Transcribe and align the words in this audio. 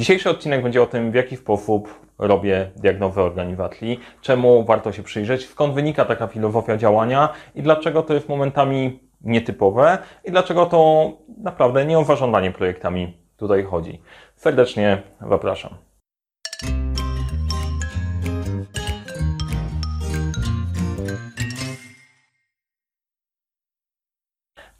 Dzisiejszy 0.00 0.30
odcinek 0.30 0.62
będzie 0.62 0.82
o 0.82 0.86
tym, 0.86 1.10
w 1.10 1.14
jaki 1.14 1.36
sposób 1.36 2.00
robię 2.18 2.70
diagnozę 2.76 3.22
organiwatli, 3.22 4.00
czemu 4.20 4.64
warto 4.64 4.92
się 4.92 5.02
przyjrzeć, 5.02 5.46
skąd 5.46 5.74
wynika 5.74 6.04
taka 6.04 6.26
filozofia 6.26 6.76
działania 6.76 7.28
i 7.54 7.62
dlaczego 7.62 8.02
to 8.02 8.14
jest 8.14 8.28
momentami 8.28 9.00
nietypowe 9.20 9.98
i 10.24 10.30
dlaczego 10.30 10.66
to 10.66 11.10
naprawdę 11.38 11.84
nie 11.84 11.98
o 11.98 12.04
zarządzanie 12.04 12.50
projektami 12.50 13.16
tutaj 13.36 13.64
chodzi. 13.64 14.02
Serdecznie 14.36 15.02
zapraszam. 15.28 15.89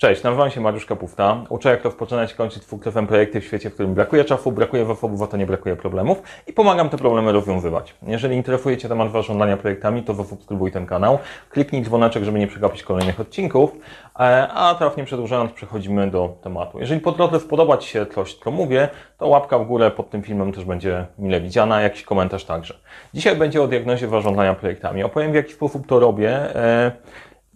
Cześć, 0.01 0.23
nazywam 0.23 0.51
się 0.51 0.61
Mariusz 0.61 0.87
Kapufta. 0.87 1.45
Uczę 1.49 1.71
jak 1.71 1.85
rozpoczynać 1.85 2.33
i 2.33 2.35
kończyć 2.35 2.63
twórcowym 2.63 3.07
projekty 3.07 3.41
w 3.41 3.45
świecie, 3.45 3.71
w 3.71 3.75
którym 3.75 3.95
brakuje 3.95 4.25
czasu, 4.25 4.53
brakuje 4.53 4.87
zasobów, 4.87 5.23
a 5.23 5.27
to 5.27 5.37
nie 5.37 5.47
brakuje 5.47 5.77
problemów 5.77 6.23
i 6.47 6.53
pomagam 6.53 6.89
te 6.89 6.99
problemy 6.99 7.33
rozwiązywać. 7.33 7.95
Jeżeli 8.03 8.37
interesuje 8.37 8.77
Cię 8.77 8.89
temat 8.89 9.13
zarządzania 9.13 9.57
projektami, 9.57 10.03
to 10.03 10.15
zasubskrybuj 10.15 10.73
ten 10.73 10.87
kanał, 10.87 11.19
kliknij 11.51 11.83
dzwoneczek, 11.83 12.25
żeby 12.25 12.39
nie 12.39 12.47
przegapić 12.47 12.83
kolejnych 12.83 13.21
odcinków, 13.21 13.77
e, 14.21 14.49
a 14.49 14.75
teraz 14.75 14.97
nie 14.97 15.05
przedłużając 15.05 15.53
przechodzimy 15.53 16.11
do 16.11 16.37
tematu. 16.43 16.81
Jeżeli 16.81 17.01
po 17.01 17.13
drodze 17.13 17.41
spodoba 17.41 17.77
Ci 17.77 17.89
się 17.89 18.07
coś, 18.07 18.35
co 18.35 18.51
mówię, 18.51 18.89
to 19.19 19.29
łapka 19.29 19.59
w 19.59 19.67
górę 19.67 19.91
pod 19.91 20.11
tym 20.11 20.23
filmem 20.23 20.53
też 20.53 20.65
będzie 20.65 21.07
mile 21.19 21.41
widziana, 21.41 21.81
jakiś 21.81 22.03
komentarz 22.03 22.45
także. 22.45 22.75
Dzisiaj 23.15 23.37
będzie 23.37 23.63
o 23.63 23.69
diagnozie 23.69 24.09
zarządzania 24.09 24.55
projektami. 24.55 25.03
Opowiem 25.03 25.33
w 25.33 25.35
jaki 25.35 25.53
sposób 25.53 25.87
to 25.87 26.01
robię 26.01 26.31
e, 26.57 26.93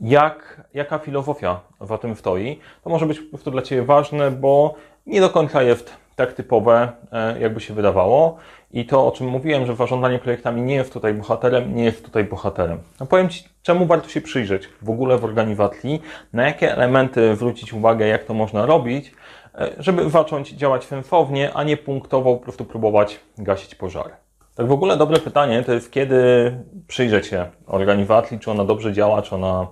jak, 0.00 0.53
jaka 0.74 0.98
filozofia 0.98 1.60
za 1.80 1.98
tym 1.98 2.16
stoi, 2.16 2.60
to 2.84 2.90
może 2.90 3.06
być 3.06 3.20
po 3.20 3.28
prostu 3.28 3.50
dla 3.50 3.62
Ciebie 3.62 3.82
ważne, 3.82 4.30
bo 4.30 4.74
nie 5.06 5.20
do 5.20 5.30
końca 5.30 5.62
jest 5.62 5.96
tak 6.16 6.32
typowe, 6.32 6.92
e, 7.12 7.40
jakby 7.40 7.60
się 7.60 7.74
wydawało. 7.74 8.36
I 8.72 8.86
to, 8.86 9.06
o 9.06 9.12
czym 9.12 9.26
mówiłem, 9.26 9.66
że 9.66 9.76
zarządzanie 9.76 10.18
projektami 10.18 10.62
nie 10.62 10.74
jest 10.74 10.92
tutaj 10.92 11.14
bohaterem, 11.14 11.74
nie 11.74 11.84
jest 11.84 12.04
tutaj 12.04 12.24
bohaterem. 12.24 12.78
No 13.00 13.06
powiem 13.06 13.28
Ci, 13.28 13.44
czemu 13.62 13.86
warto 13.86 14.08
się 14.08 14.20
przyjrzeć 14.20 14.68
w 14.82 14.90
ogóle 14.90 15.18
w 15.18 15.24
organizacji, 15.24 16.02
na 16.32 16.46
jakie 16.46 16.72
elementy 16.72 17.36
zwrócić 17.36 17.72
uwagę, 17.72 18.06
jak 18.06 18.24
to 18.24 18.34
można 18.34 18.66
robić, 18.66 19.12
e, 19.54 19.70
żeby 19.78 20.10
zacząć 20.10 20.50
działać 20.50 20.84
sensownie, 20.84 21.52
a 21.54 21.64
nie 21.64 21.76
punktowo 21.76 22.36
po 22.36 22.42
prostu 22.42 22.64
próbować 22.64 23.20
gasić 23.38 23.74
pożary. 23.74 24.10
Tak 24.54 24.66
w 24.66 24.72
ogóle 24.72 24.96
dobre 24.96 25.18
pytanie 25.18 25.62
to 25.62 25.72
jest, 25.72 25.92
kiedy 25.92 26.52
przyjrzeć 26.86 27.26
się 27.26 27.46
organizacji, 27.66 28.38
czy 28.38 28.50
ona 28.50 28.64
dobrze 28.64 28.92
działa, 28.92 29.22
czy 29.22 29.34
ona 29.34 29.66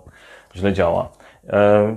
źle 0.54 0.72
działa. 0.72 1.08
E, 1.48 1.96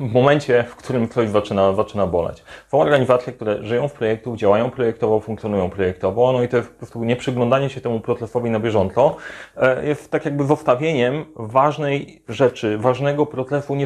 w 0.00 0.12
momencie, 0.12 0.64
w 0.68 0.76
którym 0.76 1.08
ktoś 1.08 1.28
zaczyna, 1.28 1.72
zaczyna 1.72 2.06
boleć. 2.06 2.44
Są 2.68 2.80
organizacje, 2.80 3.32
które 3.32 3.64
żyją 3.64 3.88
w 3.88 3.92
projektu, 3.92 4.36
działają 4.36 4.70
projektowo, 4.70 5.20
funkcjonują 5.20 5.70
projektowo, 5.70 6.32
no 6.32 6.42
i 6.42 6.48
to 6.48 6.62
po 6.62 6.78
prostu 6.78 7.04
nieprzyglądanie 7.04 7.70
się 7.70 7.80
temu 7.80 8.00
procesowi 8.00 8.50
na 8.50 8.60
bieżąco 8.60 9.16
e, 9.56 9.86
jest 9.86 10.10
tak 10.10 10.24
jakby 10.24 10.44
zostawieniem 10.44 11.24
ważnej 11.36 12.22
rzeczy, 12.28 12.78
ważnego 12.78 13.26
procesu 13.26 13.76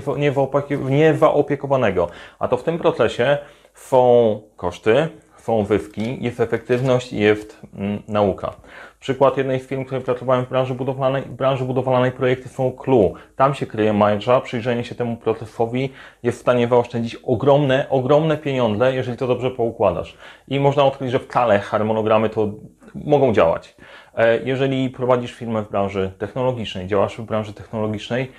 niezaopiekowanego. 0.89 2.09
A 2.39 2.49
to 2.49 2.57
w 2.57 2.63
tym 2.63 2.79
procesie 2.79 3.39
są 3.75 4.41
koszty, 4.57 5.09
są 5.37 5.65
zyski, 5.65 6.25
jest 6.25 6.41
efektywność 6.41 7.13
i 7.13 7.19
jest 7.19 7.61
mm, 7.75 8.03
nauka. 8.09 8.53
Przykład 9.01 9.37
jednej 9.37 9.61
z 9.61 9.67
firm, 9.67 9.83
w 9.83 9.87
której 9.87 10.05
pracowałem 10.05 10.45
w 10.45 10.49
branży 10.49 10.75
budowlanej, 10.75 11.23
w 11.23 11.33
branży 11.33 11.65
budowlanej 11.65 12.13
projekty 12.13 12.49
są 12.49 12.73
clue. 12.73 13.15
Tam 13.37 13.55
się 13.55 13.67
kryje 13.67 13.93
marża, 13.93 14.41
przyjrzenie 14.41 14.85
się 14.85 14.95
temu 14.95 15.17
procesowi 15.17 15.93
jest 16.23 16.39
w 16.39 16.41
stanie 16.41 16.69
zaoszczędzić 16.69 17.15
ogromne, 17.15 17.87
ogromne 17.91 18.37
pieniądze, 18.37 18.95
jeżeli 18.95 19.17
to 19.17 19.27
dobrze 19.27 19.51
poukładasz. 19.51 20.17
I 20.49 20.61
można 20.61 20.85
odkryć, 20.85 21.11
że 21.11 21.19
wcale 21.19 21.59
harmonogramy 21.59 22.31
to 22.31 22.49
mogą 22.95 23.33
działać. 23.33 23.77
E, 24.15 24.43
jeżeli 24.43 24.91
prowadzisz 24.91 25.33
firmę 25.33 25.63
w 25.63 25.71
branży 25.71 26.13
technologicznej, 26.19 26.87
działasz 26.87 27.17
w 27.17 27.23
branży 27.23 27.53
technologicznej, 27.53 28.33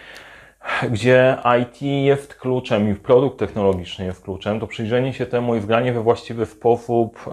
gdzie 0.92 1.37
IT 1.61 1.81
jest 1.81 2.36
kluczem 2.36 2.92
i 2.92 2.95
produkt 2.95 3.39
technologiczny 3.39 4.05
jest 4.05 4.23
kluczem, 4.23 4.59
to 4.59 4.67
przyjrzenie 4.67 5.14
się 5.14 5.25
temu 5.25 5.55
i 5.55 5.59
wgranie 5.59 5.93
we 5.93 6.02
właściwy 6.02 6.45
sposób 6.45 7.30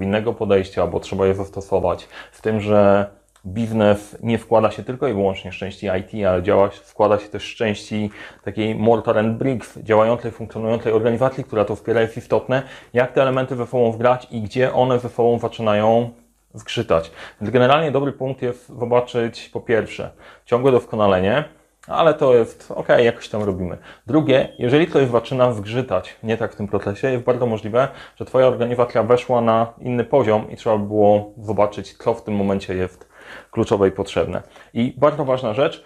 innego 0.00 0.32
podejścia, 0.32 0.86
bo 0.86 1.00
trzeba 1.00 1.26
je 1.26 1.34
zastosować, 1.34 2.08
w 2.32 2.42
tym, 2.42 2.60
że 2.60 3.06
biznes 3.46 4.16
nie 4.22 4.38
wkłada 4.38 4.70
się 4.70 4.82
tylko 4.82 5.08
i 5.08 5.12
wyłącznie 5.12 5.52
z 5.52 5.54
części 5.54 5.86
IT, 5.86 6.26
ale 6.26 6.42
działa, 6.42 6.70
składa 6.84 7.18
się 7.18 7.28
też 7.28 7.52
z 7.52 7.56
części 7.56 8.10
takiej 8.44 8.74
mortar 8.74 9.18
and 9.18 9.38
bricks, 9.38 9.78
działającej, 9.78 10.30
funkcjonującej 10.30 10.92
organizacji, 10.92 11.44
która 11.44 11.64
to 11.64 11.76
wspiera, 11.76 12.00
jest 12.00 12.16
istotne, 12.16 12.62
jak 12.94 13.12
te 13.12 13.22
elementy 13.22 13.56
ze 13.56 13.66
sobą 13.66 13.92
wgrać 13.92 14.26
i 14.30 14.42
gdzie 14.42 14.72
one 14.72 14.98
ze 14.98 15.08
sobą 15.08 15.38
zaczynają 15.38 16.10
zgrzytać. 16.54 17.10
Więc 17.40 17.52
generalnie 17.52 17.90
dobry 17.90 18.12
punkt 18.12 18.42
jest 18.42 18.68
zobaczyć 18.68 19.48
po 19.48 19.60
pierwsze 19.60 20.10
ciągłe 20.44 20.72
doskonalenie, 20.72 21.44
ale 21.86 22.14
to 22.14 22.34
jest 22.34 22.72
ok, 22.76 22.88
jakoś 22.88 23.28
tam 23.28 23.42
robimy. 23.42 23.78
Drugie, 24.06 24.48
jeżeli 24.58 24.86
ktoś 24.86 25.08
zaczyna 25.08 25.52
zgrzytać 25.52 26.16
nie 26.22 26.36
tak 26.36 26.52
w 26.52 26.56
tym 26.56 26.68
procesie, 26.68 27.10
jest 27.10 27.24
bardzo 27.24 27.46
możliwe, 27.46 27.88
że 28.16 28.24
Twoja 28.24 28.46
organizacja 28.46 29.02
weszła 29.02 29.40
na 29.40 29.72
inny 29.78 30.04
poziom 30.04 30.50
i 30.50 30.56
trzeba 30.56 30.78
było 30.78 31.32
zobaczyć, 31.38 31.96
co 31.96 32.14
w 32.14 32.22
tym 32.22 32.34
momencie 32.34 32.74
jest 32.74 33.08
kluczowe 33.50 33.88
i 33.88 33.90
potrzebne. 33.90 34.42
I 34.74 34.94
bardzo 34.98 35.24
ważna 35.24 35.54
rzecz, 35.54 35.84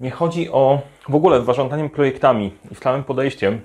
nie 0.00 0.10
chodzi 0.10 0.50
o 0.50 0.80
w 1.08 1.14
ogóle 1.14 1.42
zarządzaniem 1.42 1.90
projektami 1.90 2.52
i 2.70 2.74
z 2.74 2.80
całym 2.80 3.04
podejściem 3.04 3.60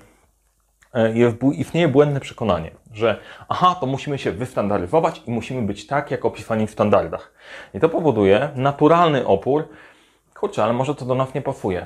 e, 0.93 1.17
jest, 1.17 1.37
istnieje 1.53 1.87
błędne 1.87 2.19
przekonanie, 2.19 2.71
że 2.93 3.19
aha, 3.49 3.75
to 3.79 3.85
musimy 3.85 4.17
się 4.17 4.31
wystandaryzować 4.31 5.21
i 5.27 5.31
musimy 5.31 5.61
być 5.61 5.87
tak, 5.87 6.11
jak 6.11 6.25
opisani 6.25 6.67
w 6.67 6.71
standardach. 6.71 7.33
I 7.73 7.79
to 7.79 7.89
powoduje 7.89 8.49
naturalny 8.55 9.27
opór, 9.27 9.67
kurczę, 10.43 10.63
ale 10.63 10.73
może 10.73 10.95
to 10.95 11.05
do 11.05 11.15
nas 11.15 11.33
nie 11.33 11.41
pasuje. 11.41 11.85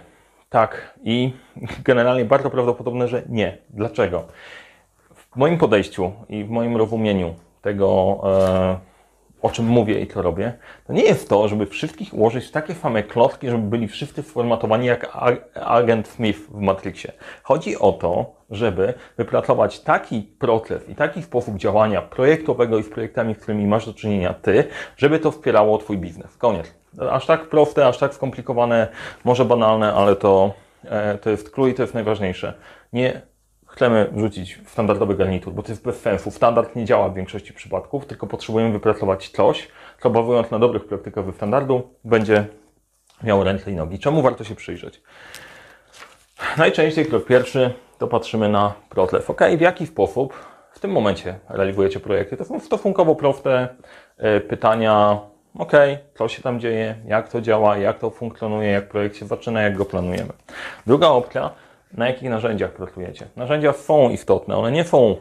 Tak, 0.49 0.93
i 1.03 1.33
generalnie 1.89 2.25
bardzo 2.25 2.49
prawdopodobne, 2.49 3.07
że 3.07 3.23
nie. 3.29 3.57
Dlaczego? 3.69 4.23
W 5.15 5.35
moim 5.35 5.57
podejściu 5.57 6.11
i 6.29 6.43
w 6.43 6.49
moim 6.49 6.77
rozumieniu 6.77 7.35
tego, 7.61 8.19
e, 8.25 8.79
o 9.41 9.49
czym 9.49 9.65
mówię 9.65 10.01
i 10.01 10.07
co 10.07 10.21
robię, 10.21 10.53
to 10.87 10.93
nie 10.93 11.03
jest 11.03 11.29
to, 11.29 11.47
żeby 11.47 11.65
wszystkich 11.65 12.13
ułożyć 12.13 12.45
w 12.45 12.51
takie 12.51 12.73
same 12.73 13.03
klocki, 13.03 13.49
żeby 13.49 13.63
byli 13.63 13.87
wszyscy 13.87 14.23
sformatowani 14.23 14.85
jak 14.85 15.17
agent 15.55 16.07
Smith 16.07 16.39
w 16.39 16.59
Matrixie. 16.59 17.11
Chodzi 17.43 17.77
o 17.79 17.91
to, 17.91 18.35
żeby 18.49 18.93
wypracować 19.17 19.79
taki 19.79 20.21
proces 20.21 20.89
i 20.89 20.95
taki 20.95 21.23
sposób 21.23 21.57
działania 21.57 22.01
projektowego 22.01 22.77
i 22.77 22.83
z 22.83 22.89
projektami, 22.89 23.35
z 23.35 23.37
którymi 23.37 23.67
masz 23.67 23.85
do 23.85 23.93
czynienia 23.93 24.33
ty, 24.33 24.63
żeby 24.97 25.19
to 25.19 25.31
wspierało 25.31 25.77
Twój 25.77 25.97
biznes. 25.97 26.37
Koniec. 26.37 26.76
Aż 27.11 27.25
tak 27.25 27.49
proste, 27.49 27.87
aż 27.87 27.97
tak 27.97 28.13
skomplikowane, 28.13 28.87
może 29.23 29.45
banalne, 29.45 29.93
ale 29.93 30.15
to, 30.15 30.53
e, 30.83 31.17
to 31.17 31.29
jest 31.29 31.51
clue 31.51 31.67
i 31.67 31.73
to 31.73 31.81
jest 31.81 31.93
najważniejsze. 31.93 32.53
Nie 32.93 33.21
chcemy 33.67 34.09
rzucić 34.17 34.61
standardowy 34.65 35.15
garnitur, 35.15 35.53
bo 35.53 35.63
to 35.63 35.71
jest 35.71 35.83
bez 35.83 36.01
sensu. 36.01 36.31
Standard 36.31 36.75
nie 36.75 36.85
działa 36.85 37.09
w 37.09 37.13
większości 37.13 37.53
przypadków, 37.53 38.05
tylko 38.05 38.27
potrzebujemy 38.27 38.71
wypracować 38.71 39.29
coś, 39.29 39.67
co 40.01 40.09
bazując 40.09 40.51
na 40.51 40.59
dobrych 40.59 40.85
praktykach 40.87 41.25
standardu 41.35 41.89
będzie 42.03 42.45
miało 43.23 43.43
ręce 43.43 43.71
i 43.71 43.75
nogi. 43.75 43.99
Czemu 43.99 44.21
warto 44.21 44.43
się 44.43 44.55
przyjrzeć? 44.55 45.01
Najczęściej 46.57 47.05
krok 47.05 47.25
pierwszy 47.25 47.73
to 47.97 48.07
patrzymy 48.07 48.49
na 48.49 48.73
proces. 48.89 49.29
Ok, 49.29 49.41
w 49.57 49.61
jaki 49.61 49.87
sposób 49.87 50.33
w 50.71 50.79
tym 50.79 50.91
momencie 50.91 51.39
realizujecie 51.49 51.99
projekty? 51.99 52.37
To 52.37 52.45
są 52.45 52.59
stosunkowo 52.59 53.15
proste 53.15 53.67
e, 54.17 54.39
pytania. 54.39 55.19
Ok, 55.57 55.71
co 56.15 56.27
się 56.27 56.41
tam 56.41 56.59
dzieje, 56.59 56.95
jak 57.07 57.29
to 57.29 57.41
działa, 57.41 57.77
jak 57.77 57.99
to 57.99 58.09
funkcjonuje, 58.09 58.69
jak 58.69 58.89
projekt 58.89 59.17
się 59.17 59.25
zaczyna, 59.25 59.61
jak 59.61 59.77
go 59.77 59.85
planujemy. 59.85 60.33
Druga 60.87 61.07
opcja, 61.07 61.51
na 61.93 62.07
jakich 62.07 62.29
narzędziach 62.29 62.71
pracujecie. 62.71 63.27
Narzędzia 63.35 63.73
są 63.73 64.09
istotne, 64.09 64.57
one 64.57 64.71
nie 64.71 64.83
są 64.83 65.15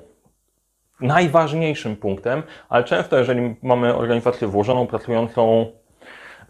najważniejszym 1.01 1.97
punktem, 1.97 2.43
ale 2.69 2.85
często, 2.85 3.19
jeżeli 3.19 3.57
mamy 3.63 3.95
organizację 3.95 4.49
włożoną, 4.49 4.87
pracującą 4.87 5.67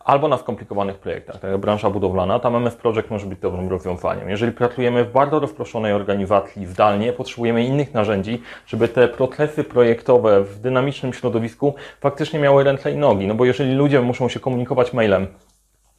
albo 0.06 0.28
na 0.28 0.38
skomplikowanych 0.38 0.98
projektach, 0.98 1.40
tak 1.40 1.50
jak 1.50 1.60
branża 1.60 1.90
budowlana, 1.90 2.38
tam 2.38 2.56
MF 2.56 2.76
Project 2.76 3.10
może 3.10 3.26
być 3.26 3.38
dobrym 3.38 3.68
rozwiązaniem. 3.68 4.30
Jeżeli 4.30 4.52
pracujemy 4.52 5.04
w 5.04 5.12
bardzo 5.12 5.40
rozproszonej 5.40 5.92
organizacji 5.92 6.66
zdalnie, 6.66 7.12
potrzebujemy 7.12 7.64
innych 7.64 7.94
narzędzi, 7.94 8.42
żeby 8.66 8.88
te 8.88 9.08
procesy 9.08 9.64
projektowe 9.64 10.44
w 10.44 10.60
dynamicznym 10.60 11.12
środowisku 11.12 11.74
faktycznie 12.00 12.38
miały 12.38 12.64
ręce 12.64 12.92
i 12.92 12.96
nogi. 12.96 13.26
No 13.26 13.34
bo 13.34 13.44
jeżeli 13.44 13.74
ludzie 13.74 14.00
muszą 14.00 14.28
się 14.28 14.40
komunikować 14.40 14.92
mailem, 14.92 15.26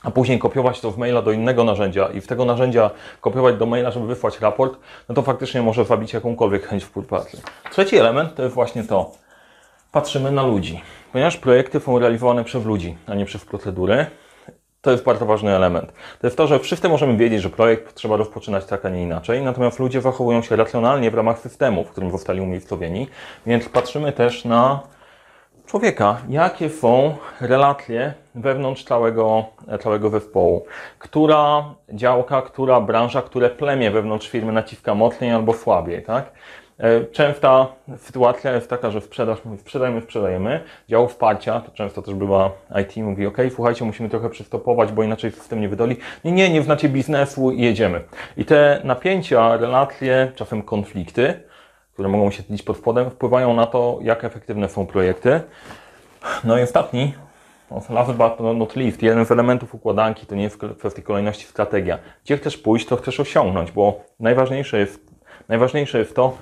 a 0.04 0.12
później 0.12 0.40
kopiować 0.40 0.82
to 0.82 0.92
w 0.92 0.98
maila 0.98 1.22
do 1.22 1.32
innego 1.32 1.64
narzędzia 1.64 2.08
i 2.08 2.22
w 2.22 2.28
tego 2.28 2.46
narzędzia 2.46 2.90
kopiować 3.22 3.56
do 3.56 3.66
maila, 3.66 3.92
żeby 3.92 4.08
wysłać 4.08 4.40
raport, 4.40 4.80
no 5.10 5.16
to 5.16 5.22
faktycznie 5.22 5.62
może 5.62 5.84
wabić 5.84 6.14
jakąkolwiek 6.14 6.68
chęć 6.68 6.84
współpracy. 6.84 7.42
Trzeci 7.72 7.98
element 7.98 8.36
to 8.36 8.44
jest 8.44 8.56
właśnie 8.56 8.84
to. 8.84 9.27
Patrzymy 9.92 10.32
na 10.32 10.44
ludzi. 10.44 10.82
Ponieważ 11.12 11.38
projekty 11.38 11.80
są 11.80 12.00
realizowane 12.00 12.44
przez 12.44 12.66
ludzi, 12.66 12.98
a 13.08 13.16
nie 13.16 13.26
przez 13.26 13.46
procedury, 13.46 14.06
to 14.82 14.92
jest 14.92 15.04
bardzo 15.04 15.26
ważny 15.26 15.56
element. 15.56 15.94
To 16.22 16.28
jest 16.28 16.38
to, 16.38 16.48
że 16.48 16.60
wszyscy 16.60 16.90
możemy 16.90 17.18
wiedzieć, 17.18 17.42
że 17.42 17.50
projekt 17.50 17.94
trzeba 17.94 18.18
rozpoczynać 18.18 18.66
tak, 18.66 18.86
a 18.86 18.90
nie 18.90 19.04
inaczej, 19.04 19.42
natomiast 19.42 19.80
ludzie 19.80 20.02
zachowują 20.02 20.42
się 20.42 20.56
racjonalnie 20.56 21.12
w 21.12 21.14
ramach 21.14 21.40
systemu, 21.40 21.84
w 21.84 21.92
którym 21.92 22.12
zostali 22.12 22.42
umiejscowieni, 22.42 23.08
więc 23.46 23.70
patrzymy 23.70 24.12
też 24.12 24.46
na 24.46 24.80
człowieka, 25.66 26.18
jakie 26.30 26.70
są 26.70 27.16
relacje 27.42 28.14
wewnątrz 28.36 28.84
całego, 28.84 29.46
całego 29.80 30.10
zespołu. 30.10 30.66
Która 31.00 31.66
działka, 31.90 32.42
która 32.42 32.82
branża, 32.82 33.22
które 33.22 33.50
plemię 33.50 33.92
wewnątrz 33.92 34.30
firmy 34.30 34.52
naciska 34.52 34.96
mocniej 34.96 35.32
albo 35.32 35.54
słabiej, 35.54 36.04
tak? 36.04 36.32
E, 36.80 37.06
częsta 37.06 37.68
sytuacja 37.98 38.52
jest 38.52 38.70
taka, 38.70 38.92
że 38.92 39.02
sprzedaż 39.02 39.46
mówi 39.46 39.58
sprzedajemy, 39.58 40.02
sprzedajemy. 40.02 40.64
Dział 40.90 41.08
wsparcia, 41.08 41.60
to 41.60 41.72
często 41.72 42.02
też 42.02 42.14
bywa 42.14 42.52
IT, 42.82 42.98
mówi 42.98 43.26
ok, 43.26 43.38
słuchajcie, 43.56 43.86
musimy 43.86 44.10
trochę 44.10 44.30
przystopować, 44.30 44.92
bo 44.92 45.04
inaczej 45.04 45.32
system 45.32 45.62
nie 45.62 45.70
wydoli. 45.70 45.98
Nie, 46.24 46.32
nie, 46.32 46.50
nie 46.50 46.62
znacie 46.62 46.90
biznesu 46.90 47.52
i 47.52 47.62
jedziemy. 47.62 48.02
I 48.38 48.46
te 48.46 48.82
napięcia, 48.84 49.58
relacje, 49.58 50.32
czasem 50.36 50.64
konflikty, 50.64 51.40
które 51.94 52.10
mogą 52.10 52.32
się 52.32 52.44
dziś 52.50 52.64
pod 52.64 52.78
spodem, 52.78 53.10
wpływają 53.10 53.54
na 53.54 53.66
to, 53.66 54.00
jak 54.02 54.24
efektywne 54.24 54.70
są 54.70 54.86
projekty. 54.86 55.42
No 56.44 56.58
i 56.58 56.62
ostatni, 56.62 57.14
last 57.90 58.12
but 58.12 58.40
not 58.40 58.76
least, 58.76 59.04
jeden 59.04 59.26
z 59.26 59.32
elementów 59.32 59.76
układanki 59.76 60.26
to 60.26 60.36
nie 60.36 60.44
jest 60.44 60.64
w 60.64 60.78
kwestii 60.78 61.04
kolejności 61.04 61.46
strategia. 61.46 62.00
Gdzie 62.26 62.38
chcesz 62.38 62.58
pójść, 62.58 62.86
to 62.86 62.96
chcesz 62.96 63.20
osiągnąć, 63.20 63.72
bo 63.72 64.02
najważniejsze 64.20 64.80
jest, 64.80 65.00
najważniejsze 65.50 66.00
jest 66.00 66.16
to, 66.16 66.38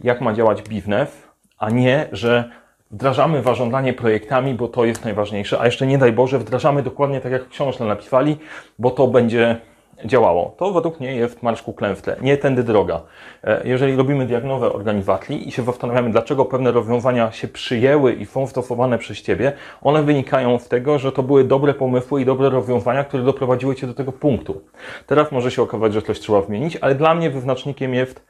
jak 0.00 0.20
ma 0.20 0.32
działać 0.32 0.62
biznes, 0.62 1.28
a 1.58 1.70
nie, 1.70 2.08
że 2.12 2.50
wdrażamy 2.90 3.42
zarządzanie 3.42 3.92
projektami, 3.92 4.54
bo 4.54 4.68
to 4.68 4.84
jest 4.84 5.04
najważniejsze, 5.04 5.60
a 5.60 5.66
jeszcze 5.66 5.86
nie 5.86 5.98
daj 5.98 6.12
Boże, 6.12 6.38
wdrażamy 6.38 6.82
dokładnie 6.82 7.20
tak, 7.20 7.32
jak 7.32 7.48
książkę 7.48 7.84
napisali, 7.84 8.36
bo 8.78 8.90
to 8.90 9.06
będzie 9.06 9.56
działało. 10.04 10.54
To 10.58 10.72
według 10.72 11.00
mnie 11.00 11.16
jest 11.16 11.42
marsz 11.42 11.62
ku 11.62 11.74
nie 12.22 12.36
tędy 12.36 12.62
droga. 12.62 13.00
E, 13.44 13.60
jeżeli 13.64 13.96
robimy 13.96 14.26
diagnozę 14.26 14.72
organizacji 14.72 15.48
i 15.48 15.52
się 15.52 15.62
zastanawiamy, 15.62 16.10
dlaczego 16.10 16.44
pewne 16.44 16.72
rozwiązania 16.72 17.32
się 17.32 17.48
przyjęły 17.48 18.12
i 18.12 18.26
są 18.26 18.46
stosowane 18.46 18.98
przez 18.98 19.22
Ciebie, 19.22 19.52
one 19.82 20.02
wynikają 20.02 20.58
z 20.58 20.68
tego, 20.68 20.98
że 20.98 21.12
to 21.12 21.22
były 21.22 21.44
dobre 21.44 21.74
pomysły 21.74 22.22
i 22.22 22.24
dobre 22.24 22.50
rozwiązania, 22.50 23.04
które 23.04 23.22
doprowadziły 23.22 23.74
Cię 23.74 23.86
do 23.86 23.94
tego 23.94 24.12
punktu. 24.12 24.60
Teraz 25.06 25.32
może 25.32 25.50
się 25.50 25.62
okazać, 25.62 25.92
że 25.92 26.02
coś 26.02 26.20
trzeba 26.20 26.42
zmienić, 26.42 26.76
ale 26.76 26.94
dla 26.94 27.14
mnie 27.14 27.30
wyznacznikiem 27.30 27.94
jest 27.94 28.26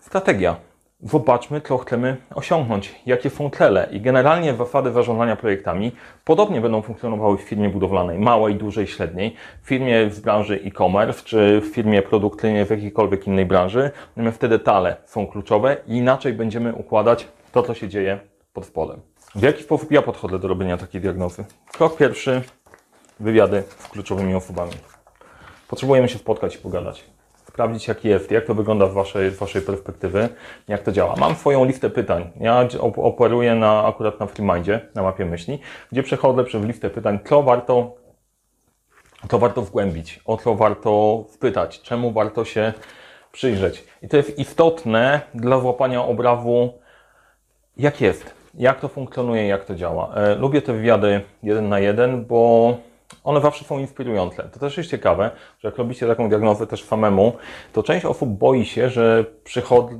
strategia 0.00 0.56
zobaczmy, 1.00 1.60
co 1.60 1.78
chcemy 1.78 2.16
osiągnąć, 2.34 2.94
jakie 3.06 3.30
są 3.30 3.50
cele. 3.50 3.88
I 3.90 4.00
generalnie 4.00 4.54
zasady 4.54 4.92
zarządzania 4.92 5.36
projektami 5.36 5.92
podobnie 6.24 6.60
będą 6.60 6.82
funkcjonowały 6.82 7.38
w 7.38 7.40
firmie 7.40 7.68
budowlanej, 7.68 8.18
małej, 8.18 8.54
dużej, 8.54 8.86
średniej, 8.86 9.36
w 9.62 9.68
firmie 9.68 10.10
z 10.10 10.20
branży 10.20 10.60
e-commerce, 10.64 11.22
czy 11.24 11.60
w 11.60 11.74
firmie 11.74 12.02
produkcyjnej 12.02 12.66
w 12.66 12.70
jakiejkolwiek 12.70 13.26
innej 13.26 13.46
branży. 13.46 13.90
Te 14.38 14.48
detale 14.48 14.96
są 15.04 15.26
kluczowe 15.26 15.76
i 15.86 15.96
inaczej 15.96 16.32
będziemy 16.32 16.74
układać 16.74 17.28
to, 17.52 17.62
co 17.62 17.74
się 17.74 17.88
dzieje 17.88 18.18
pod 18.52 18.66
spodem. 18.66 19.00
W 19.34 19.42
jaki 19.42 19.62
sposób 19.62 19.92
ja 19.92 20.02
podchodzę 20.02 20.38
do 20.38 20.48
robienia 20.48 20.76
takiej 20.76 21.00
diagnozy? 21.00 21.44
Krok 21.72 21.96
pierwszy, 21.96 22.42
wywiady 23.20 23.62
z 23.78 23.88
kluczowymi 23.88 24.34
osobami. 24.34 24.72
Potrzebujemy 25.68 26.08
się 26.08 26.18
spotkać 26.18 26.54
i 26.54 26.58
pogadać 26.58 27.04
sprawdzić, 27.48 27.88
jak 27.88 28.04
jest, 28.04 28.30
jak 28.30 28.46
to 28.46 28.54
wygląda 28.54 28.86
z 28.86 28.92
waszej, 28.92 29.30
z 29.30 29.38
waszej 29.38 29.62
perspektywy, 29.62 30.28
jak 30.68 30.82
to 30.82 30.92
działa. 30.92 31.16
Mam 31.16 31.34
swoją 31.34 31.64
listę 31.64 31.90
pytań. 31.90 32.30
Ja 32.40 32.68
operuję 32.96 33.54
na, 33.54 33.84
akurat 33.86 34.20
na 34.20 34.26
FreeMindzie, 34.26 34.88
na 34.94 35.02
mapie 35.02 35.24
myśli, 35.24 35.58
gdzie 35.92 36.02
przechodzę 36.02 36.44
przez 36.44 36.64
listę 36.64 36.90
pytań, 36.90 37.18
co 37.24 37.42
warto, 37.42 37.94
co 39.30 39.38
warto 39.38 39.62
wgłębić, 39.62 40.20
o 40.24 40.36
co 40.36 40.54
warto 40.54 41.24
wpytać, 41.30 41.82
czemu 41.82 42.12
warto 42.12 42.44
się 42.44 42.72
przyjrzeć. 43.32 43.84
I 44.02 44.08
to 44.08 44.16
jest 44.16 44.38
istotne 44.38 45.20
dla 45.34 45.60
złapania 45.60 46.04
obrazu, 46.04 46.72
jak 47.76 48.00
jest, 48.00 48.34
jak 48.54 48.80
to 48.80 48.88
funkcjonuje, 48.88 49.46
jak 49.46 49.64
to 49.64 49.74
działa. 49.74 50.14
E, 50.14 50.34
lubię 50.34 50.62
te 50.62 50.72
wywiady 50.72 51.20
jeden 51.42 51.68
na 51.68 51.78
jeden, 51.78 52.24
bo 52.24 52.76
one 53.26 53.40
zawsze 53.40 53.64
są 53.64 53.78
inspirujące. 53.78 54.42
To 54.42 54.60
też 54.60 54.76
jest 54.76 54.90
ciekawe, 54.90 55.30
że 55.58 55.68
jak 55.68 55.78
robicie 55.78 56.06
taką 56.06 56.28
diagnozę 56.28 56.66
też 56.66 56.84
samemu, 56.84 57.32
to 57.72 57.82
część 57.82 58.04
osób 58.04 58.28
boi 58.28 58.64
się, 58.64 58.88
że 58.88 59.24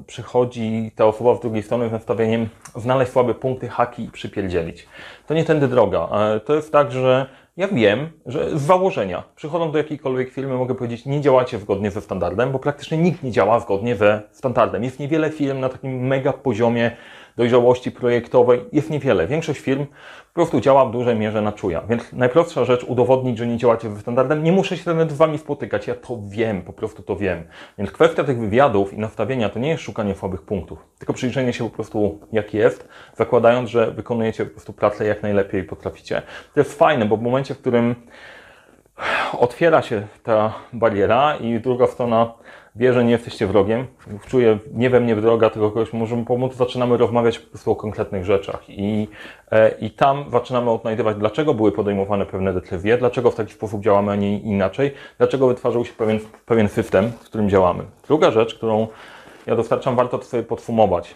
przychodzi, 0.06 0.92
ta 0.96 1.06
osoba 1.06 1.34
z 1.34 1.40
drugiej 1.40 1.62
strony 1.62 1.88
z 1.88 1.92
nastawieniem 1.92 2.48
znaleźć 2.76 3.12
słabe 3.12 3.34
punkty, 3.34 3.68
haki 3.68 4.04
i 4.04 4.10
przypierdzielić. 4.10 4.86
To 5.26 5.34
nie 5.34 5.44
tędy 5.44 5.68
droga. 5.68 6.08
To 6.44 6.54
jest 6.54 6.72
tak, 6.72 6.92
że 6.92 7.26
ja 7.56 7.68
wiem, 7.68 8.10
że 8.26 8.58
z 8.58 8.62
założenia, 8.62 9.22
przychodząc 9.36 9.72
do 9.72 9.78
jakiejkolwiek 9.78 10.30
firmy, 10.30 10.54
mogę 10.54 10.74
powiedzieć, 10.74 11.06
nie 11.06 11.20
działacie 11.20 11.58
zgodnie 11.58 11.90
ze 11.90 12.00
standardem, 12.00 12.52
bo 12.52 12.58
praktycznie 12.58 12.98
nikt 12.98 13.22
nie 13.22 13.30
działa 13.30 13.60
zgodnie 13.60 13.96
ze 13.96 14.22
standardem. 14.30 14.84
Jest 14.84 15.00
niewiele 15.00 15.30
firm 15.30 15.60
na 15.60 15.68
takim 15.68 16.06
mega 16.06 16.32
poziomie 16.32 16.96
dojrzałości 17.36 17.90
projektowej 17.90 18.64
jest 18.72 18.90
niewiele. 18.90 19.26
Większość 19.26 19.60
firm 19.60 19.86
po 19.86 20.34
prostu 20.34 20.60
działa 20.60 20.86
w 20.86 20.90
dużej 20.90 21.16
mierze 21.16 21.42
na 21.42 21.52
czuja. 21.52 21.82
Więc 21.88 22.12
najprostsza 22.12 22.64
rzecz, 22.64 22.84
udowodnić, 22.84 23.38
że 23.38 23.46
nie 23.46 23.56
działacie 23.56 23.90
ze 23.90 24.00
standardem. 24.00 24.44
Nie 24.44 24.52
muszę 24.52 24.76
się 24.76 24.90
nawet 24.90 25.12
z 25.12 25.16
Wami 25.16 25.38
spotykać, 25.38 25.86
ja 25.86 25.94
to 25.94 26.18
wiem, 26.28 26.62
po 26.62 26.72
prostu 26.72 27.02
to 27.02 27.16
wiem. 27.16 27.44
Więc 27.78 27.90
kwestia 27.90 28.24
tych 28.24 28.38
wywiadów 28.38 28.92
i 28.92 28.98
nastawienia 28.98 29.48
to 29.48 29.58
nie 29.58 29.68
jest 29.68 29.82
szukanie 29.82 30.14
słabych 30.14 30.42
punktów, 30.42 30.78
tylko 30.98 31.12
przyjrzenie 31.12 31.52
się 31.52 31.64
po 31.64 31.70
prostu 31.70 32.20
jak 32.32 32.54
jest, 32.54 32.88
zakładając, 33.16 33.70
że 33.70 33.90
wykonujecie 33.90 34.44
po 34.44 34.50
prostu 34.50 34.72
pracę 34.72 35.06
jak 35.06 35.22
najlepiej 35.22 35.64
potraficie. 35.64 36.22
To 36.54 36.60
jest 36.60 36.78
fajne, 36.78 37.04
bo 37.04 37.16
w 37.16 37.22
momencie, 37.22 37.54
w 37.54 37.58
którym 37.58 37.94
otwiera 39.38 39.82
się 39.82 40.06
ta 40.22 40.54
bariera 40.72 41.36
i 41.36 41.60
druga 41.60 41.86
strona 41.86 42.32
wie, 42.76 42.92
że 42.92 43.04
nie 43.04 43.10
jesteście 43.10 43.46
wrogiem, 43.46 43.86
czuje 44.26 44.58
nie 44.72 44.90
we 44.90 45.00
mnie 45.00 45.16
droga, 45.16 45.50
tylko 45.50 45.70
kogoś 45.70 45.92
może 45.92 46.16
mu 46.16 46.24
pomóc, 46.24 46.54
zaczynamy 46.54 46.96
rozmawiać 46.96 47.38
po 47.38 47.50
prostu 47.50 47.70
o 47.70 47.76
konkretnych 47.76 48.24
rzeczach 48.24 48.62
i, 48.68 49.08
e, 49.50 49.68
i 49.68 49.90
tam 49.90 50.24
zaczynamy 50.30 50.70
odnajdywać, 50.70 51.16
dlaczego 51.16 51.54
były 51.54 51.72
podejmowane 51.72 52.26
pewne 52.26 52.52
decyzje, 52.52 52.98
dlaczego 52.98 53.30
w 53.30 53.34
taki 53.34 53.52
sposób 53.52 53.82
działamy, 53.82 54.12
a 54.12 54.16
nie 54.16 54.38
inaczej, 54.38 54.94
dlaczego 55.18 55.48
wytwarzał 55.48 55.84
się 55.84 55.92
pewien, 55.92 56.20
pewien 56.46 56.68
system, 56.68 57.12
w 57.20 57.24
którym 57.24 57.50
działamy. 57.50 57.84
Druga 58.06 58.30
rzecz, 58.30 58.54
którą 58.54 58.88
ja 59.46 59.56
dostarczam, 59.56 59.96
warto 59.96 60.18
to 60.18 60.24
sobie 60.24 60.42
podsumować 60.42 61.14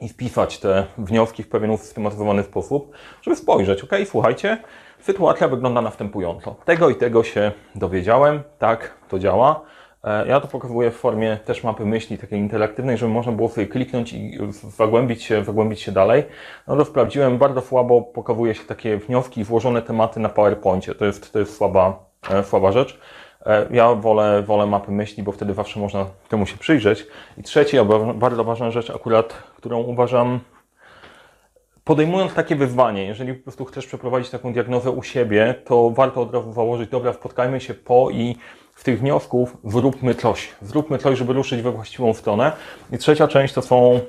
i 0.00 0.08
wpisać 0.08 0.58
te 0.58 0.86
wnioski 0.98 1.42
w 1.42 1.48
pewien 1.48 1.70
usystematyzowany 1.70 2.42
sposób, 2.42 2.92
żeby 3.22 3.36
spojrzeć, 3.36 3.84
ok, 3.84 3.90
słuchajcie, 4.06 4.58
sytuacja 5.00 5.48
wygląda 5.48 5.80
następująco. 5.80 6.54
Tego 6.64 6.90
i 6.90 6.94
tego 6.94 7.24
się 7.24 7.52
dowiedziałem, 7.74 8.42
tak, 8.58 8.94
to 9.08 9.18
działa. 9.18 9.60
E, 10.04 10.28
ja 10.28 10.40
to 10.40 10.48
pokazuję 10.48 10.90
w 10.90 10.96
formie 10.96 11.38
też 11.44 11.64
mapy 11.64 11.84
myśli 11.86 12.18
takiej 12.18 12.38
interaktywnej, 12.38 12.98
żeby 12.98 13.12
można 13.12 13.32
było 13.32 13.48
sobie 13.48 13.66
kliknąć 13.66 14.12
i 14.12 14.38
zagłębić 14.76 15.22
się, 15.22 15.44
zagłębić 15.44 15.80
się 15.80 15.92
dalej. 15.92 16.24
No 16.68 16.76
to 16.76 16.84
sprawdziłem, 16.84 17.38
bardzo 17.38 17.60
słabo 17.60 18.02
pokazuje 18.02 18.54
się 18.54 18.64
takie 18.64 18.96
wnioski 18.96 19.44
włożone 19.44 19.82
tematy 19.82 20.20
na 20.20 20.28
PowerPoincie. 20.28 20.94
To 20.94 21.04
jest, 21.04 21.32
to 21.32 21.38
jest 21.38 21.56
słaba, 21.56 22.04
e, 22.30 22.44
słaba 22.44 22.72
rzecz. 22.72 23.00
E, 23.46 23.66
ja 23.70 23.94
wolę, 23.94 24.42
wolę 24.42 24.66
mapy 24.66 24.92
myśli, 24.92 25.22
bo 25.22 25.32
wtedy 25.32 25.54
zawsze 25.54 25.80
można 25.80 26.06
temu 26.28 26.46
się 26.46 26.56
przyjrzeć. 26.56 27.06
I 27.38 27.42
trzecia, 27.42 27.84
bardzo 28.14 28.44
ważna 28.44 28.70
rzecz 28.70 28.90
akurat, 28.90 29.32
którą 29.56 29.78
uważam 29.78 30.40
podejmując 31.86 32.34
takie 32.34 32.56
wyzwanie, 32.56 33.04
jeżeli 33.04 33.34
po 33.34 33.42
prostu 33.42 33.64
chcesz 33.64 33.86
przeprowadzić 33.86 34.30
taką 34.30 34.52
diagnozę 34.52 34.90
u 34.90 35.02
siebie, 35.02 35.54
to 35.64 35.90
warto 35.90 36.20
od 36.20 36.34
razu 36.34 36.52
założyć, 36.52 36.90
dobra, 36.90 37.12
spotkajmy 37.12 37.60
się 37.60 37.74
po 37.74 38.10
i 38.10 38.36
w 38.76 38.84
tych 38.84 39.00
wniosków 39.00 39.56
zróbmy 39.64 40.14
coś. 40.14 40.48
Zróbmy 40.62 40.98
coś, 40.98 41.18
żeby 41.18 41.32
ruszyć 41.32 41.62
we 41.62 41.72
właściwą 41.72 42.14
stronę. 42.14 42.52
I 42.92 42.98
trzecia 42.98 43.28
część 43.28 43.54
to 43.54 43.62
są 43.62 44.00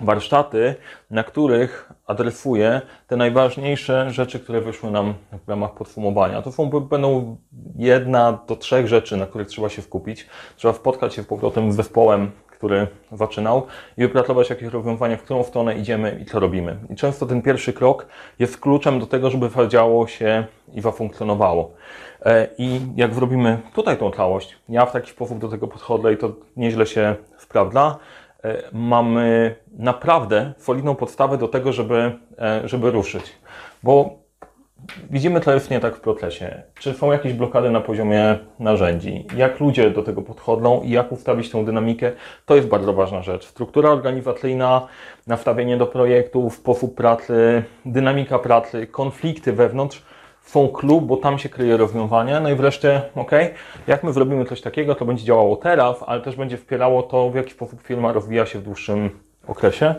warsztaty, 0.00 0.74
na 1.10 1.24
których 1.24 1.92
adresuję 2.06 2.80
te 3.06 3.16
najważniejsze 3.16 4.10
rzeczy, 4.10 4.40
które 4.40 4.60
wyszły 4.60 4.90
nam 4.90 5.14
w 5.46 5.48
ramach 5.48 5.74
podsumowania. 5.74 6.42
To 6.42 6.52
są, 6.52 6.70
będą 6.70 7.36
jedna 7.76 8.38
do 8.48 8.56
trzech 8.56 8.88
rzeczy, 8.88 9.16
na 9.16 9.26
których 9.26 9.48
trzeba 9.48 9.68
się 9.68 9.82
skupić. 9.82 10.26
Trzeba 10.56 10.74
spotkać 10.74 11.14
się 11.14 11.22
z 11.22 11.26
powrotem 11.26 11.72
z 11.72 11.76
zespołem, 11.76 12.30
który 12.62 12.86
zaczynał 13.12 13.66
i 13.98 14.02
wypracować 14.02 14.50
jakieś 14.50 14.68
rozwiązania, 14.68 15.16
w 15.16 15.22
którą 15.22 15.44
stronę 15.44 15.78
idziemy 15.78 16.18
i 16.22 16.24
co 16.24 16.40
robimy. 16.40 16.76
I 16.90 16.96
często 16.96 17.26
ten 17.26 17.42
pierwszy 17.42 17.72
krok 17.72 18.06
jest 18.38 18.60
kluczem 18.60 19.00
do 19.00 19.06
tego, 19.06 19.30
żeby 19.30 19.48
zadziało 19.48 20.06
się 20.06 20.44
i 20.72 20.80
zafunkcjonowało. 20.80 21.70
E, 22.24 22.48
I 22.58 22.80
jak 22.96 23.14
zrobimy 23.14 23.58
tutaj 23.74 23.96
tą 23.96 24.10
całość, 24.10 24.56
ja 24.68 24.86
w 24.86 24.92
taki 24.92 25.10
sposób 25.10 25.38
do 25.38 25.48
tego 25.48 25.68
podchodzę 25.68 26.12
i 26.12 26.16
to 26.16 26.32
nieźle 26.56 26.86
się 26.86 27.14
sprawdza, 27.38 27.98
e, 28.44 28.62
mamy 28.72 29.56
naprawdę 29.72 30.52
solidną 30.58 30.94
podstawę 30.94 31.38
do 31.38 31.48
tego, 31.48 31.72
żeby, 31.72 32.18
e, 32.38 32.68
żeby 32.68 32.90
ruszyć. 32.90 33.32
Bo 33.82 34.21
widzimy 35.10 35.40
to 35.40 35.50
nie 35.70 35.80
tak 35.80 35.96
w 35.96 36.00
procesie. 36.00 36.62
Czy 36.74 36.94
są 36.94 37.12
jakieś 37.12 37.32
blokady 37.32 37.70
na 37.70 37.80
poziomie 37.80 38.38
narzędzi? 38.58 39.26
Jak 39.36 39.60
ludzie 39.60 39.90
do 39.90 40.02
tego 40.02 40.22
podchodzą 40.22 40.82
i 40.82 40.90
jak 40.90 41.12
ustawić 41.12 41.50
tą 41.50 41.64
dynamikę? 41.64 42.12
To 42.46 42.56
jest 42.56 42.68
bardzo 42.68 42.92
ważna 42.92 43.22
rzecz. 43.22 43.46
Struktura 43.46 43.90
organizacyjna, 43.90 44.86
nastawienie 45.26 45.76
do 45.76 45.86
projektów, 45.86 46.54
sposób 46.54 46.94
pracy, 46.94 47.62
dynamika 47.84 48.38
pracy, 48.38 48.86
konflikty 48.86 49.52
wewnątrz 49.52 50.02
są 50.42 50.68
klub, 50.68 51.04
bo 51.04 51.16
tam 51.16 51.38
się 51.38 51.48
kryje 51.48 51.76
rozwiązanie. 51.76 52.40
No 52.40 52.50
i 52.50 52.54
wreszcie, 52.54 53.02
ok, 53.14 53.30
jak 53.86 54.04
my 54.04 54.12
zrobimy 54.12 54.44
coś 54.44 54.60
takiego, 54.60 54.94
to 54.94 55.04
będzie 55.04 55.24
działało 55.24 55.56
teraz, 55.56 56.04
ale 56.06 56.20
też 56.20 56.36
będzie 56.36 56.56
wspierało 56.56 57.02
to, 57.02 57.30
w 57.30 57.34
jaki 57.34 57.50
sposób 57.50 57.82
firma 57.82 58.12
rozwija 58.12 58.46
się 58.46 58.58
w 58.58 58.62
dłuższym 58.62 59.10
okresie. 59.46 59.94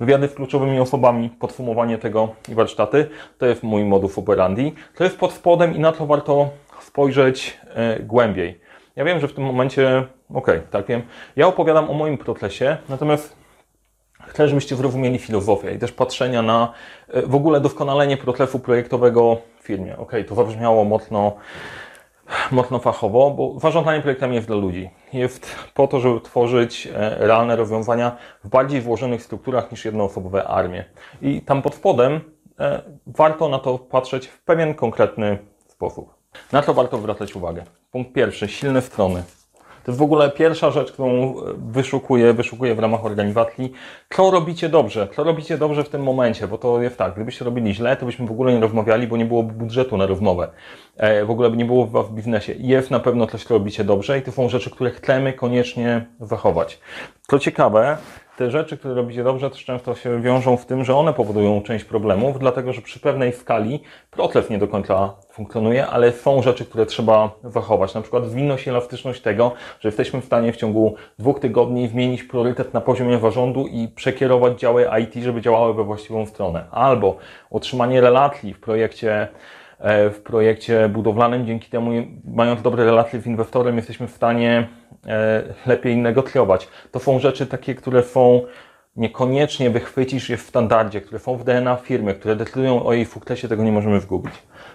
Wywiady 0.00 0.28
z 0.28 0.34
kluczowymi 0.34 0.80
osobami, 0.80 1.30
podsumowanie 1.30 1.98
tego 1.98 2.28
i 2.48 2.54
warsztaty. 2.54 3.10
To 3.38 3.46
jest 3.46 3.62
mój 3.62 3.84
modus 3.84 4.18
operandi. 4.18 4.74
To 4.94 5.04
jest 5.04 5.18
pod 5.18 5.32
spodem 5.32 5.76
i 5.76 5.80
na 5.80 5.92
to 5.92 6.06
warto 6.06 6.48
spojrzeć 6.80 7.60
e, 7.74 8.00
głębiej. 8.00 8.60
Ja 8.96 9.04
wiem, 9.04 9.20
że 9.20 9.28
w 9.28 9.32
tym 9.32 9.44
momencie, 9.44 10.06
okej, 10.30 10.56
okay, 10.58 10.68
tak 10.70 10.86
wiem, 10.86 11.02
ja 11.36 11.46
opowiadam 11.46 11.90
o 11.90 11.94
moim 11.94 12.18
procesie, 12.18 12.76
natomiast 12.88 13.36
chcę, 14.26 14.48
żebyście 14.48 14.76
zrozumieli 14.76 15.18
filozofię 15.18 15.74
i 15.74 15.78
też 15.78 15.92
patrzenia 15.92 16.42
na 16.42 16.72
e, 17.08 17.22
w 17.22 17.34
ogóle 17.34 17.60
doskonalenie 17.60 18.16
procesu 18.16 18.58
projektowego 18.58 19.38
w 19.60 19.62
firmie. 19.62 19.92
Okej, 19.92 20.02
okay, 20.02 20.24
to 20.24 20.34
zabrzmiało 20.34 20.84
mocno 20.84 21.36
mocno 22.50 22.78
fachowo, 22.78 23.30
bo 23.30 23.60
zarządzanie 23.60 24.00
projektami 24.00 24.34
jest 24.34 24.46
dla 24.46 24.56
ludzi. 24.56 24.90
Jest 25.12 25.54
po 25.74 25.86
to, 25.86 26.00
żeby 26.00 26.20
tworzyć 26.20 26.86
e, 26.86 27.14
realne 27.18 27.56
rozwiązania 27.56 28.16
w 28.44 28.48
bardziej 28.48 28.80
włożonych 28.80 29.22
strukturach 29.22 29.70
niż 29.70 29.84
jednoosobowe 29.84 30.44
armie. 30.44 30.84
I 31.22 31.40
tam 31.40 31.62
pod 31.62 31.74
spodem 31.74 32.20
e, 32.60 32.82
warto 33.06 33.48
na 33.48 33.58
to 33.58 33.78
patrzeć 33.78 34.26
w 34.26 34.42
pewien 34.42 34.74
konkretny 34.74 35.38
sposób. 35.68 36.14
Na 36.52 36.62
to 36.62 36.74
warto 36.74 36.98
zwracać 36.98 37.36
uwagę. 37.36 37.64
Punkt 37.90 38.12
pierwszy, 38.12 38.48
silne 38.48 38.82
strony. 38.82 39.22
To 39.88 39.92
jest 39.92 39.98
w 39.98 40.02
ogóle 40.02 40.30
pierwsza 40.30 40.70
rzecz, 40.70 40.92
którą 40.92 41.34
wyszukuję, 41.56 42.32
wyszukuję 42.32 42.74
w 42.74 42.78
ramach 42.78 43.04
organizacji. 43.04 43.72
Co 44.16 44.30
robicie 44.30 44.68
dobrze? 44.68 45.08
Co 45.16 45.24
robicie 45.24 45.58
dobrze 45.58 45.84
w 45.84 45.88
tym 45.88 46.02
momencie? 46.02 46.48
Bo 46.48 46.58
to 46.58 46.82
jest 46.82 46.96
tak, 46.96 47.14
gdybyście 47.14 47.44
robili 47.44 47.74
źle, 47.74 47.96
to 47.96 48.06
byśmy 48.06 48.26
w 48.26 48.30
ogóle 48.30 48.52
nie 48.52 48.60
rozmawiali, 48.60 49.06
bo 49.06 49.16
nie 49.16 49.24
byłoby 49.24 49.52
budżetu 49.52 49.96
na 49.96 50.06
rozmowę. 50.06 50.48
E, 50.96 51.24
w 51.24 51.30
ogóle 51.30 51.50
by 51.50 51.56
nie 51.56 51.64
było 51.64 51.86
w 51.86 52.14
biznesie. 52.14 52.54
Jest 52.58 52.90
na 52.90 53.00
pewno 53.00 53.26
coś, 53.26 53.44
co 53.44 53.54
robicie 53.54 53.84
dobrze 53.84 54.18
i 54.18 54.22
to 54.22 54.32
są 54.32 54.48
rzeczy, 54.48 54.70
które 54.70 54.90
chcemy 54.90 55.32
koniecznie 55.32 56.06
zachować. 56.20 56.80
Co 57.30 57.38
ciekawe, 57.38 57.96
te 58.38 58.50
rzeczy, 58.50 58.76
które 58.76 58.94
robicie 58.94 59.24
dobrze, 59.24 59.50
też 59.50 59.64
często 59.64 59.94
się 59.94 60.22
wiążą 60.22 60.56
w 60.56 60.66
tym, 60.66 60.84
że 60.84 60.96
one 60.96 61.12
powodują 61.12 61.62
część 61.62 61.84
problemów, 61.84 62.38
dlatego 62.38 62.72
że 62.72 62.82
przy 62.82 63.00
pewnej 63.00 63.32
skali 63.32 63.80
proces 64.10 64.50
nie 64.50 64.58
do 64.58 64.68
końca 64.68 65.14
funkcjonuje, 65.30 65.86
ale 65.86 66.12
są 66.12 66.42
rzeczy, 66.42 66.64
które 66.64 66.86
trzeba 66.86 67.30
zachować. 67.44 67.94
Na 67.94 68.00
przykład 68.00 68.26
zwinność 68.26 68.66
i 68.66 68.70
elastyczność 68.70 69.20
tego, 69.20 69.52
że 69.80 69.88
jesteśmy 69.88 70.20
w 70.20 70.24
stanie 70.24 70.52
w 70.52 70.56
ciągu 70.56 70.94
dwóch 71.18 71.40
tygodni 71.40 71.88
zmienić 71.88 72.22
priorytet 72.22 72.74
na 72.74 72.80
poziomie 72.80 73.18
zarządu 73.18 73.66
i 73.66 73.88
przekierować 73.88 74.60
działy 74.60 74.86
IT, 75.02 75.14
żeby 75.14 75.40
działały 75.40 75.74
we 75.74 75.84
właściwą 75.84 76.26
stronę. 76.26 76.64
Albo 76.70 77.16
utrzymanie 77.50 78.00
relacji 78.00 78.54
w 78.54 78.60
projekcie 78.60 79.28
e, 79.78 80.10
w 80.10 80.20
projekcie 80.22 80.88
budowlanym. 80.88 81.46
Dzięki 81.46 81.70
temu, 81.70 81.90
mając 82.24 82.62
dobre 82.62 82.84
relacje 82.84 83.20
z 83.20 83.26
inwestorem, 83.26 83.76
jesteśmy 83.76 84.06
w 84.06 84.10
stanie 84.10 84.68
lepiej 85.66 85.96
negocjować. 85.96 86.68
To 86.90 86.98
są 86.98 87.18
rzeczy 87.18 87.46
takie, 87.46 87.74
które 87.74 88.02
są 88.02 88.42
niekoniecznie 88.96 89.70
wychwycisz 89.70 90.30
je 90.30 90.36
w 90.36 90.42
standardzie, 90.42 91.00
które 91.00 91.18
są 91.18 91.36
w 91.36 91.44
DNA 91.44 91.76
firmy, 91.76 92.14
które 92.14 92.36
decydują 92.36 92.86
o 92.86 92.92
jej 92.92 93.04
sukcesie, 93.04 93.48
tego 93.48 93.64
nie 93.64 93.72
możemy 93.72 94.00
zgubić. 94.00 94.34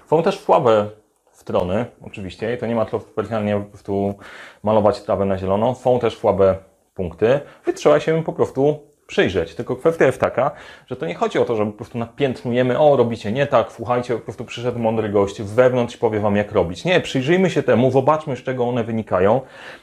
Są 0.09 0.23
też 0.23 0.39
słabe 0.39 0.89
strony, 1.31 1.85
oczywiście, 2.01 2.53
i 2.53 2.57
to 2.57 2.65
nie 2.65 2.75
ma 2.75 2.85
co 2.85 2.99
specjalnie 2.99 3.63
tu 3.83 4.15
malować 4.63 5.01
trawę 5.01 5.25
na 5.25 5.37
zielono. 5.37 5.75
Są 5.75 5.99
też 5.99 6.17
słabe 6.17 6.57
punkty, 6.93 7.39
i 7.67 7.73
trzeba 7.73 7.99
się 7.99 8.23
po 8.23 8.33
prostu 8.33 8.79
przyjrzeć. 9.07 9.55
Tylko 9.55 9.75
kwestia 9.75 10.05
jest 10.05 10.19
taka, 10.19 10.51
że 10.87 10.95
to 10.95 11.05
nie 11.05 11.15
chodzi 11.15 11.39
o 11.39 11.45
to, 11.45 11.55
że 11.55 11.65
po 11.65 11.71
prostu 11.71 11.97
napiętnujemy, 11.97 12.79
o 12.79 12.97
robicie 12.97 13.31
nie 13.31 13.47
tak, 13.47 13.71
słuchajcie, 13.71 14.13
po 14.15 14.21
prostu 14.21 14.45
przyszedł 14.45 14.79
mądry 14.79 15.09
gość 15.09 15.41
z 15.41 15.53
wewnątrz 15.53 15.97
powie 15.97 16.19
wam 16.19 16.35
jak 16.35 16.51
robić. 16.51 16.85
Nie, 16.85 17.01
przyjrzyjmy 17.01 17.49
się 17.49 17.63
temu, 17.63 17.91
zobaczmy 17.91 18.35
z 18.35 18.43
czego 18.43 18.67
one 18.67 18.83
wynikają. 18.83 19.41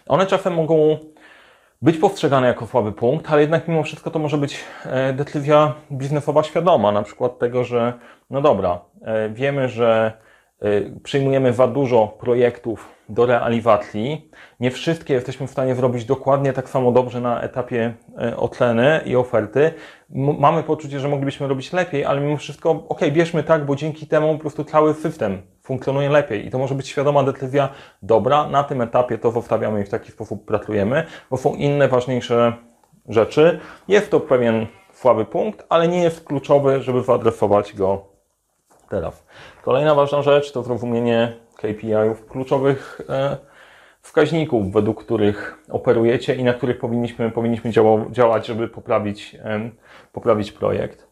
One 0.08 0.26
czasem 0.26 0.54
mogą 0.54 0.98
być 1.82 1.96
postrzegane 1.96 2.46
jako 2.46 2.66
słaby 2.66 2.92
punkt, 2.92 3.30
ale 3.30 3.40
jednak 3.40 3.68
mimo 3.68 3.82
wszystko 3.82 4.10
to 4.10 4.18
może 4.18 4.38
być 4.38 4.60
e, 4.84 5.12
decyzja 5.12 5.74
biznesowa 5.92 6.42
świadoma, 6.42 6.92
na 6.92 7.02
przykład 7.02 7.38
tego, 7.38 7.64
że 7.64 7.92
no 8.30 8.40
dobra, 8.40 8.80
e, 9.02 9.28
wiemy, 9.28 9.68
że 9.68 10.12
przyjmujemy 11.02 11.52
za 11.52 11.66
dużo 11.66 12.08
projektów 12.08 12.88
do 13.08 13.26
realizacji. 13.26 14.30
Nie 14.60 14.70
wszystkie 14.70 15.14
jesteśmy 15.14 15.46
w 15.46 15.50
stanie 15.50 15.74
zrobić 15.74 16.04
dokładnie 16.04 16.52
tak 16.52 16.68
samo 16.68 16.92
dobrze 16.92 17.20
na 17.20 17.40
etapie 17.40 17.94
e, 18.18 18.36
oceny 18.36 19.00
i 19.04 19.16
oferty. 19.16 19.72
Mamy 20.38 20.62
poczucie, 20.62 21.00
że 21.00 21.08
moglibyśmy 21.08 21.48
robić 21.48 21.72
lepiej, 21.72 22.04
ale 22.04 22.20
mimo 22.20 22.36
wszystko, 22.36 22.70
ok, 22.88 23.00
bierzmy 23.12 23.42
tak, 23.42 23.66
bo 23.66 23.76
dzięki 23.76 24.06
temu 24.06 24.34
po 24.34 24.40
prostu 24.40 24.64
cały 24.64 24.94
system 24.94 25.42
funkcjonuje 25.62 26.08
lepiej 26.08 26.46
i 26.46 26.50
to 26.50 26.58
może 26.58 26.74
być 26.74 26.88
świadoma 26.88 27.22
decyzja, 27.22 27.68
dobra, 28.02 28.48
na 28.48 28.64
tym 28.64 28.80
etapie 28.80 29.18
to 29.18 29.30
zostawiamy 29.30 29.80
i 29.80 29.84
w 29.84 29.88
taki 29.88 30.12
sposób 30.12 30.44
pracujemy, 30.44 31.06
bo 31.30 31.36
są 31.36 31.54
inne 31.54 31.88
ważniejsze 31.88 32.52
rzeczy. 33.08 33.60
Jest 33.88 34.10
to 34.10 34.20
pewien 34.20 34.66
słaby 34.92 35.24
punkt, 35.24 35.66
ale 35.68 35.88
nie 35.88 36.02
jest 36.02 36.24
kluczowy, 36.24 36.82
żeby 36.82 37.02
wyadresować 37.02 37.74
go 37.74 38.10
teraz. 38.88 39.24
Kolejna 39.62 39.94
ważna 39.94 40.22
rzecz 40.22 40.52
to 40.52 40.62
zrozumienie 40.62 41.32
KPI-ów, 41.56 42.26
kluczowych 42.26 43.00
e, 43.08 43.36
wskaźników, 44.02 44.72
według 44.72 45.04
których 45.04 45.58
operujecie 45.70 46.34
i 46.34 46.44
na 46.44 46.52
których 46.52 46.78
powinniśmy, 46.78 47.30
powinniśmy 47.30 47.70
działać, 48.10 48.46
żeby 48.46 48.68
poprawić, 48.68 49.36
poprawić 50.12 50.52
projekt. 50.52 51.06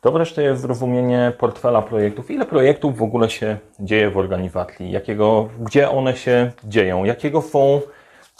To 0.00 0.12
wreszcie 0.12 0.42
jest 0.42 0.62
zrozumienie 0.62 1.32
portfela 1.38 1.82
projektów. 1.82 2.30
Ile 2.30 2.46
projektów 2.46 2.96
w 2.98 3.02
ogóle 3.02 3.30
się 3.30 3.58
dzieje 3.80 4.10
w 4.10 4.18
organizacji? 4.18 4.90
Jakiego, 4.90 5.48
gdzie 5.60 5.90
one 5.90 6.16
się 6.16 6.52
dzieją? 6.64 7.04
Jakiego 7.04 7.42
są 7.42 7.80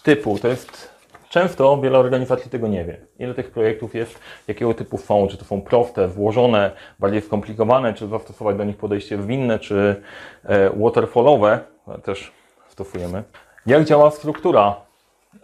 typu? 0.02 0.38
To 0.38 0.48
jest 0.48 0.93
Często 1.34 1.78
wiele 1.80 1.98
organizacji 1.98 2.50
tego 2.50 2.68
nie 2.68 2.84
wie. 2.84 2.96
Ile 3.18 3.34
tych 3.34 3.50
projektów 3.50 3.94
jest, 3.94 4.18
jakiego 4.48 4.74
typu 4.74 4.98
są, 4.98 5.28
czy 5.28 5.36
to 5.36 5.44
są 5.44 5.60
proste, 5.62 6.08
włożone, 6.08 6.70
bardziej 6.98 7.20
skomplikowane, 7.20 7.94
czy 7.94 8.08
zastosować 8.08 8.56
do 8.56 8.64
nich 8.64 8.76
podejście 8.76 9.22
zwinne, 9.22 9.58
czy 9.58 10.02
e, 10.44 10.70
waterfallowe, 10.70 11.60
też 12.02 12.32
stosujemy. 12.68 13.22
Jak 13.66 13.84
działa 13.84 14.10
struktura 14.10 14.76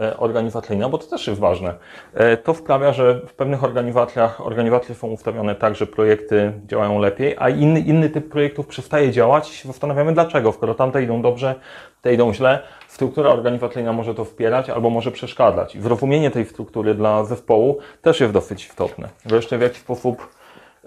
e, 0.00 0.16
organizacyjna, 0.16 0.88
bo 0.88 0.98
to 0.98 1.06
też 1.06 1.26
jest 1.26 1.40
ważne. 1.40 1.74
E, 2.14 2.36
to 2.36 2.54
sprawia, 2.54 2.92
że 2.92 3.20
w 3.26 3.34
pewnych 3.34 3.64
organizacjach 3.64 4.46
organizacje 4.46 4.94
są 4.94 5.08
ustawione 5.08 5.54
tak, 5.54 5.74
że 5.74 5.86
projekty 5.86 6.52
działają 6.66 6.98
lepiej, 6.98 7.36
a 7.38 7.48
inny, 7.48 7.80
inny 7.80 8.10
typ 8.10 8.28
projektów 8.28 8.66
przestaje 8.66 9.10
działać 9.10 9.50
i 9.50 9.54
się 9.54 9.68
zastanawiamy 9.68 10.12
dlaczego. 10.12 10.52
Skoro 10.52 10.74
tamte 10.74 11.02
idą 11.02 11.22
dobrze, 11.22 11.54
te 12.02 12.14
idą 12.14 12.34
źle, 12.34 12.62
struktura 12.90 13.30
organizacyjna 13.30 13.92
może 13.92 14.14
to 14.14 14.24
wspierać 14.24 14.70
albo 14.70 14.90
może 14.90 15.10
przeszkadzać. 15.10 15.76
I 15.76 15.80
zrozumienie 15.80 16.30
tej 16.30 16.44
struktury 16.44 16.94
dla 16.94 17.24
zespołu 17.24 17.78
też 18.02 18.20
jest 18.20 18.32
dosyć 18.32 18.66
istotne. 18.66 19.08
Wreszcie 19.24 19.58
w 19.58 19.60
jaki 19.60 19.78
sposób 19.78 20.28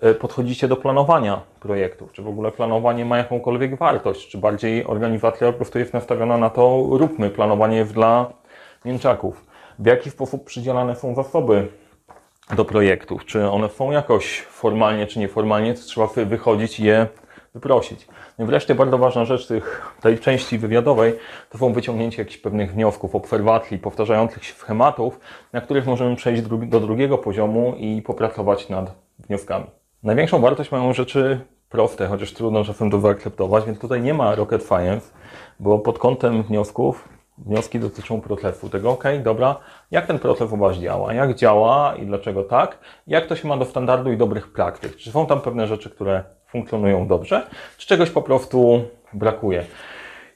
e, 0.01 0.13
podchodzicie 0.13 0.67
do 0.67 0.75
planowania 0.75 1.41
projektów? 1.60 2.12
Czy 2.12 2.22
w 2.22 2.27
ogóle 2.27 2.51
planowanie 2.51 3.05
ma 3.05 3.17
jakąkolwiek 3.17 3.77
wartość? 3.77 4.29
Czy 4.29 4.38
bardziej 4.38 4.86
organizacja 4.86 5.48
po 5.48 5.53
prostu 5.53 5.79
jest 5.79 5.93
nastawiona 5.93 6.38
na 6.38 6.50
to, 6.50 6.88
róbmy 6.91 7.29
planowanie 7.29 7.86
dla 7.86 8.33
mięczaków? 8.86 9.45
W 9.79 9.86
jaki 9.86 10.10
sposób 10.10 10.43
przydzielane 10.43 10.95
są 10.95 11.15
zasoby 11.15 11.67
do 12.55 12.65
projektów? 12.65 13.25
Czy 13.25 13.50
one 13.50 13.69
są 13.69 13.91
jakoś 13.91 14.41
formalnie 14.41 15.07
czy 15.07 15.19
nieformalnie? 15.19 15.74
To 15.74 15.81
trzeba 15.81 16.07
wychodzić 16.25 16.79
i 16.79 16.83
je 16.83 17.07
wyprosić. 17.53 18.07
No 18.38 18.45
i 18.45 18.48
wreszcie 18.48 18.75
bardzo 18.75 18.98
ważna 18.98 19.25
rzecz 19.25 19.48
tych, 19.48 19.95
tej 20.01 20.19
części 20.19 20.57
wywiadowej 20.57 21.13
to 21.50 21.57
są 21.57 21.74
wyciągnięcie 21.74 22.22
jakichś 22.22 22.38
pewnych 22.38 22.74
wniosków, 22.74 23.15
obserwacji, 23.15 23.77
powtarzających 23.77 24.45
się 24.45 24.53
schematów, 24.53 25.19
na 25.53 25.62
których 25.62 25.86
możemy 25.86 26.15
przejść 26.15 26.41
do 26.67 26.79
drugiego 26.79 27.17
poziomu 27.17 27.75
i 27.77 28.01
popracować 28.01 28.69
nad 28.69 28.95
wnioskami. 29.19 29.65
Największą 30.03 30.41
wartość 30.41 30.72
mają 30.72 30.93
rzeczy 30.93 31.41
proste, 31.69 32.07
chociaż 32.07 32.33
trudno 32.33 32.63
czasem 32.63 32.91
to 32.91 32.98
wyakceptować, 32.98 33.65
więc 33.65 33.79
tutaj 33.79 34.01
nie 34.01 34.13
ma 34.13 34.36
rocket 34.36 34.63
science, 34.63 35.12
bo 35.60 35.79
pod 35.79 36.00
kątem 36.00 36.43
wniosków 36.43 37.10
wnioski 37.38 37.79
dotyczą 37.79 38.22
procesu. 38.22 38.69
Tego, 38.69 38.91
ok, 38.91 39.03
dobra, 39.24 39.55
jak 39.91 40.07
ten 40.07 40.19
proces 40.19 40.51
u 40.51 40.57
Was 40.57 40.77
działa, 40.77 41.13
jak 41.13 41.36
działa 41.36 41.95
i 41.95 42.05
dlaczego 42.05 42.43
tak, 42.43 42.77
jak 43.07 43.27
to 43.27 43.36
się 43.36 43.48
ma 43.48 43.57
do 43.57 43.65
standardu 43.65 44.12
i 44.12 44.17
dobrych 44.17 44.53
praktyk. 44.53 44.95
Czy 44.95 45.12
są 45.12 45.25
tam 45.25 45.41
pewne 45.41 45.67
rzeczy, 45.67 45.89
które 45.89 46.24
funkcjonują 46.53 47.07
dobrze, 47.07 47.48
czy 47.77 47.88
czegoś 47.88 48.10
po 48.10 48.22
prostu 48.22 48.83
brakuje. 49.13 49.65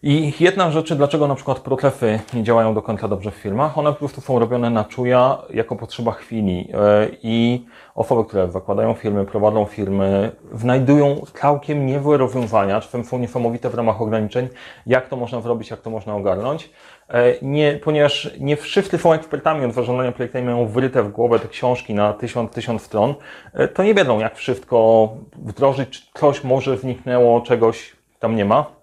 I 0.04 0.34
jedna 0.40 0.72
rzecz, 0.72 0.94
dlaczego 0.94 1.28
na 1.28 1.36
przykład 1.36 1.60
procesy 1.60 2.20
nie 2.34 2.44
działają 2.44 2.74
do 2.74 2.82
końca 2.82 3.08
dobrze 3.08 3.32
w 3.32 3.36
firmach, 3.36 3.78
one 3.78 3.94
po 3.94 4.00
prostu 4.00 4.22
są 4.22 4.40
robione 4.40 4.70
na 4.70 4.84
czuja 4.84 5.38
jako 5.50 5.76
potrzeba 5.76 6.12
chwili 6.12 6.70
e, 6.74 7.08
i 7.24 7.66
osoby, 7.96 8.30
które 8.30 8.52
zakładają 8.52 8.94
firmy, 8.94 9.26
prowadzą 9.26 9.66
firmy, 9.66 10.32
znajdują 10.54 11.22
całkiem 11.42 11.86
niezłe 11.86 12.18
rozwiązania, 12.18 12.82
czasem 12.82 13.04
są 13.04 13.20
niesamowite 13.20 13.70
w 13.70 13.76
ramach 13.76 14.02
ograniczeń, 14.02 14.48
jak 14.86 15.10
to 15.10 15.16
można 15.16 15.42
zrobić, 15.42 15.70
jak 15.70 15.82
to 15.82 15.90
można 15.90 16.16
ogarnąć. 16.16 16.70
E, 17.10 17.34
nie, 17.42 17.80
ponieważ 17.84 18.32
nie 18.40 18.58
wszyscy 18.58 18.98
są 18.98 19.14
ekspertami 19.14 19.66
od 19.66 19.74
zarządzania 19.74 20.12
projektami, 20.12 20.46
mają 20.46 20.68
wryte 20.68 21.04
w 21.04 21.12
głowę 21.12 21.40
te 21.40 21.48
książki 21.48 21.94
na 21.94 22.14
tysiąc, 22.14 22.52
tysiąc 22.52 22.82
stron, 22.82 23.16
e, 23.54 23.68
to 23.68 23.84
nie 23.84 23.94
wiedzą, 23.94 24.20
jak 24.20 24.36
wszystko 24.36 25.10
wdrożyć, 25.36 26.10
coś 26.14 26.44
może 26.44 26.78
zniknęło, 26.78 27.42
czegoś 27.42 27.96
tam 28.20 28.36
nie 28.36 28.46
ma. 28.46 28.77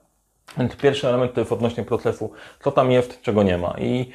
Więc 0.58 0.76
pierwszy 0.76 1.08
element 1.08 1.34
to 1.34 1.40
jest 1.40 1.52
odnośnie 1.52 1.84
procesu, 1.84 2.32
co 2.64 2.72
tam 2.72 2.90
jest, 2.90 3.22
czego 3.22 3.42
nie 3.42 3.58
ma. 3.58 3.74
I 3.78 4.10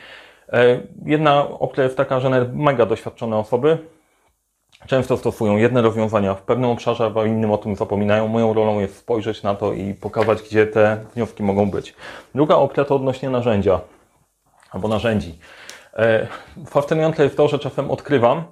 e, 0.50 0.80
jedna 1.06 1.50
opcja 1.50 1.84
jest 1.84 1.98
taka, 1.98 2.20
że 2.20 2.50
mega 2.54 2.86
doświadczone 2.86 3.38
osoby 3.38 3.78
często 4.88 5.18
stosują 5.18 5.58
jedne 5.58 5.82
rozwiązania 5.82 6.36
w 6.36 6.42
pewnym 6.42 6.70
obszarze, 6.70 7.12
a 7.16 7.26
innym 7.26 7.52
o 7.52 7.58
tym 7.58 7.76
zapominają. 7.76 8.28
Moją 8.28 8.54
rolą 8.54 8.80
jest 8.80 8.98
spojrzeć 8.98 9.44
na 9.44 9.56
to 9.56 9.74
i 9.74 9.94
pokazać, 9.94 10.42
gdzie 10.42 10.68
te 10.68 11.06
wnioski 11.16 11.44
mogą 11.44 11.72
być. 11.72 11.96
Druga 12.36 12.56
opcja 12.56 12.86
to 12.86 12.96
odnośnie 12.96 13.30
narzędzia 13.30 13.80
albo 14.72 14.88
narzędzi. 14.88 15.40
E, 15.94 16.28
fascynujące 16.68 17.24
jest 17.24 17.38
to, 17.38 17.48
że 17.48 17.60
czasem 17.60 17.92
odkrywam 17.92 18.44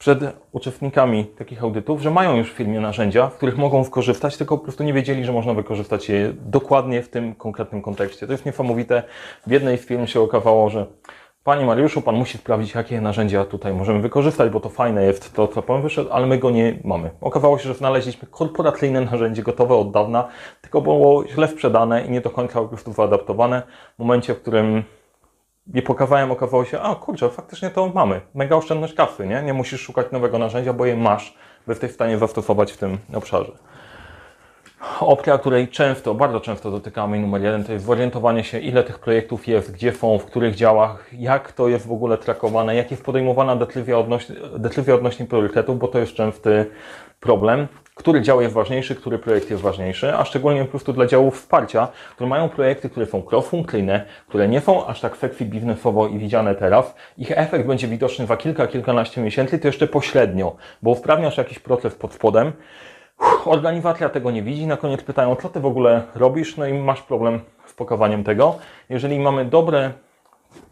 przed 0.00 0.18
uczestnikami 0.52 1.24
takich 1.24 1.62
audytów, 1.62 2.02
że 2.02 2.10
mają 2.10 2.36
już 2.36 2.52
w 2.52 2.56
firmie 2.56 2.80
narzędzia, 2.80 3.26
w 3.26 3.36
których 3.36 3.58
mogą 3.58 3.82
wykorzystać, 3.82 4.36
tylko 4.36 4.58
po 4.58 4.64
prostu 4.64 4.84
nie 4.84 4.92
wiedzieli, 4.92 5.24
że 5.24 5.32
można 5.32 5.54
wykorzystać 5.54 6.08
je 6.08 6.32
dokładnie 6.32 7.02
w 7.02 7.08
tym 7.08 7.34
konkretnym 7.34 7.82
kontekście. 7.82 8.26
To 8.26 8.32
jest 8.32 8.46
niesamowite. 8.46 9.02
W 9.46 9.50
jednej 9.50 9.78
z 9.78 9.86
firm 9.86 10.06
się 10.06 10.20
okazało, 10.20 10.70
że 10.70 10.86
Panie 11.44 11.66
Mariuszu, 11.66 12.02
Pan 12.02 12.14
musi 12.14 12.38
sprawdzić, 12.38 12.74
jakie 12.74 13.00
narzędzia 13.00 13.44
tutaj 13.44 13.74
możemy 13.74 14.00
wykorzystać, 14.00 14.50
bo 14.50 14.60
to 14.60 14.68
fajne 14.68 15.04
jest 15.04 15.34
to, 15.34 15.48
co 15.48 15.62
Pan 15.62 15.82
wyszedł, 15.82 16.10
ale 16.12 16.26
my 16.26 16.38
go 16.38 16.50
nie 16.50 16.78
mamy. 16.84 17.10
Okazało 17.20 17.58
się, 17.58 17.68
że 17.68 17.74
znaleźliśmy 17.74 18.28
korporacyjne 18.30 19.00
narzędzie 19.00 19.42
gotowe 19.42 19.74
od 19.74 19.90
dawna, 19.90 20.28
tylko 20.60 20.80
było 20.80 21.28
źle 21.28 21.48
sprzedane 21.48 22.06
i 22.06 22.10
nie 22.10 22.20
do 22.20 22.30
końca 22.30 22.60
po 22.60 22.68
prostu 22.68 22.92
wyadaptowane. 22.92 23.62
W 23.96 23.98
momencie, 23.98 24.34
w 24.34 24.40
którym 24.40 24.84
je 25.74 25.82
pokazałem, 25.82 26.30
okazało 26.30 26.64
się, 26.64 26.80
a 26.80 26.94
kurczę, 26.94 27.28
faktycznie 27.28 27.70
to 27.70 27.88
mamy. 27.94 28.20
Mega 28.34 28.56
oszczędność 28.56 28.94
kasy, 28.94 29.26
nie? 29.26 29.42
Nie 29.42 29.54
musisz 29.54 29.80
szukać 29.80 30.06
nowego 30.12 30.38
narzędzia, 30.38 30.72
bo 30.72 30.86
je 30.86 30.96
masz, 30.96 31.34
by 31.66 31.72
jesteś 31.72 31.90
w 31.90 31.94
stanie 31.94 32.18
zastosować 32.18 32.72
w 32.72 32.76
tym 32.76 32.98
obszarze. 33.14 33.52
Opcja, 35.00 35.38
której 35.38 35.68
często, 35.68 36.14
bardzo 36.14 36.40
często 36.40 36.70
dotykamy, 36.70 37.18
numer 37.18 37.42
jeden, 37.42 37.64
to 37.64 37.72
jest 37.72 37.84
zorientowanie 37.84 38.44
się, 38.44 38.58
ile 38.58 38.84
tych 38.84 38.98
projektów 38.98 39.48
jest, 39.48 39.72
gdzie 39.72 39.92
są, 39.92 40.18
w 40.18 40.24
których 40.24 40.54
działach, 40.54 41.06
jak 41.12 41.52
to 41.52 41.68
jest 41.68 41.86
w 41.86 41.92
ogóle 41.92 42.18
trakowane, 42.18 42.74
jak 42.74 42.90
jest 42.90 43.04
podejmowana 43.04 43.56
decyzja 43.56 43.98
odnośnie, 43.98 44.36
decyzja 44.58 44.94
odnośnie 44.94 45.26
priorytetów, 45.26 45.78
bo 45.78 45.88
to 45.88 45.98
jest 45.98 46.14
częsty 46.14 46.66
problem, 47.20 47.68
który 47.94 48.22
dział 48.22 48.40
jest 48.40 48.54
ważniejszy, 48.54 48.94
który 48.94 49.18
projekt 49.18 49.50
jest 49.50 49.62
ważniejszy, 49.62 50.14
a 50.14 50.24
szczególnie 50.24 50.64
po 50.64 50.70
prostu 50.70 50.92
dla 50.92 51.06
działów 51.06 51.34
wsparcia, 51.34 51.88
które 52.14 52.30
mają 52.30 52.48
projekty, 52.48 52.90
które 52.90 53.06
są 53.06 53.20
cross-funkcyjne, 53.20 54.00
które 54.28 54.48
nie 54.48 54.60
są 54.60 54.86
aż 54.86 55.00
tak 55.00 55.16
sexy 55.16 55.44
biznesowo 55.44 56.08
i 56.08 56.18
widziane 56.18 56.54
teraz. 56.54 56.94
Ich 57.18 57.38
efekt 57.38 57.66
będzie 57.66 57.88
widoczny 57.88 58.26
za 58.26 58.36
kilka, 58.36 58.66
kilkanaście 58.66 59.20
miesięcy, 59.20 59.58
to 59.58 59.68
jeszcze 59.68 59.86
pośrednio, 59.86 60.56
bo 60.82 60.90
usprawniasz 60.90 61.36
jakiś 61.36 61.58
proces 61.58 61.94
pod 61.94 62.14
spodem, 62.14 62.52
Organizacja 63.44 64.08
tego 64.08 64.30
nie 64.30 64.42
widzi. 64.42 64.66
Na 64.66 64.76
koniec 64.76 65.02
pytają, 65.02 65.36
co 65.36 65.48
ty 65.48 65.60
w 65.60 65.66
ogóle 65.66 66.02
robisz, 66.14 66.56
no 66.56 66.66
i 66.66 66.72
masz 66.72 67.02
problem 67.02 67.40
z 67.66 67.72
pokawaniem 67.72 68.24
tego. 68.24 68.58
Jeżeli 68.88 69.20
mamy 69.20 69.44
dobre 69.44 69.92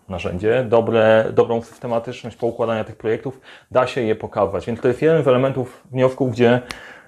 narzędzie, 0.08 0.64
dobre, 0.68 1.24
dobrą 1.32 1.62
systematyczność 1.62 2.36
poukładania 2.36 2.84
tych 2.84 2.96
projektów, 2.96 3.40
da 3.70 3.86
się 3.86 4.00
je 4.00 4.14
pokazać. 4.14 4.66
Więc 4.66 4.80
to 4.80 4.88
jest 4.88 5.02
jeden 5.02 5.24
z 5.24 5.28
elementów 5.28 5.82
wniosków, 5.90 6.30
gdzie 6.30 6.60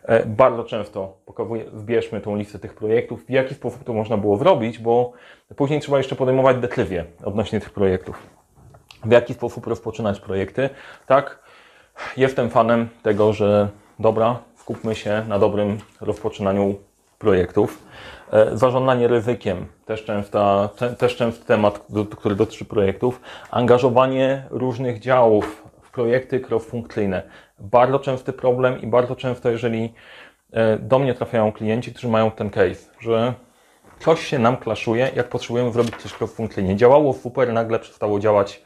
e, 0.04 0.26
bardzo 0.26 0.64
często 0.64 1.16
pokazuję, 1.26 1.64
wbierzmy 1.72 2.20
tą 2.20 2.36
listę 2.36 2.58
tych 2.58 2.74
projektów, 2.74 3.26
w 3.26 3.30
jaki 3.30 3.54
sposób 3.54 3.84
to 3.84 3.92
można 3.92 4.16
było 4.16 4.36
zrobić, 4.36 4.78
bo 4.78 5.12
później 5.56 5.80
trzeba 5.80 5.98
jeszcze 5.98 6.16
podejmować 6.16 6.56
decyzje 6.56 7.04
odnośnie 7.24 7.60
tych 7.60 7.70
projektów. 7.70 8.26
W 9.04 9.10
jaki 9.10 9.34
sposób 9.34 9.66
rozpoczynać 9.66 10.20
projekty. 10.20 10.70
Tak, 11.06 11.38
jestem 12.16 12.50
fanem 12.50 12.88
tego, 13.02 13.32
że 13.32 13.68
dobra, 13.98 14.38
skupmy 14.56 14.94
się 14.94 15.24
na 15.28 15.38
dobrym 15.38 15.78
rozpoczynaniu 16.00 16.74
projektów. 17.18 17.82
E, 18.32 18.56
zarządzanie 18.56 19.08
ryzykiem, 19.08 19.66
też, 19.86 20.04
częsta, 20.04 20.68
też 20.98 21.16
częsty 21.16 21.44
temat, 21.44 21.86
który 22.16 22.34
dotyczy 22.34 22.64
projektów. 22.64 23.20
Angażowanie 23.50 24.44
różnych 24.50 25.00
działów 25.00 25.62
w 25.82 25.90
projekty 25.90 26.40
cross-funkcyjne. 26.40 27.22
Bardzo 27.58 27.98
częsty 27.98 28.32
problem 28.32 28.80
i 28.80 28.86
bardzo 28.86 29.16
często, 29.16 29.50
jeżeli 29.50 29.94
e, 30.52 30.78
do 30.78 30.98
mnie 30.98 31.14
trafiają 31.14 31.52
klienci, 31.52 31.92
którzy 31.92 32.08
mają 32.08 32.30
ten 32.30 32.50
case, 32.50 32.90
że 33.00 33.34
coś 33.98 34.26
się 34.26 34.38
nam 34.38 34.56
klaszuje, 34.56 35.10
jak 35.16 35.28
potrzebujemy 35.28 35.72
zrobić 35.72 35.96
coś 35.96 36.12
cross-funkcyjnie. 36.20 36.76
Działało 36.76 37.12
super, 37.12 37.52
nagle 37.52 37.78
przestało 37.78 38.20
działać 38.20 38.62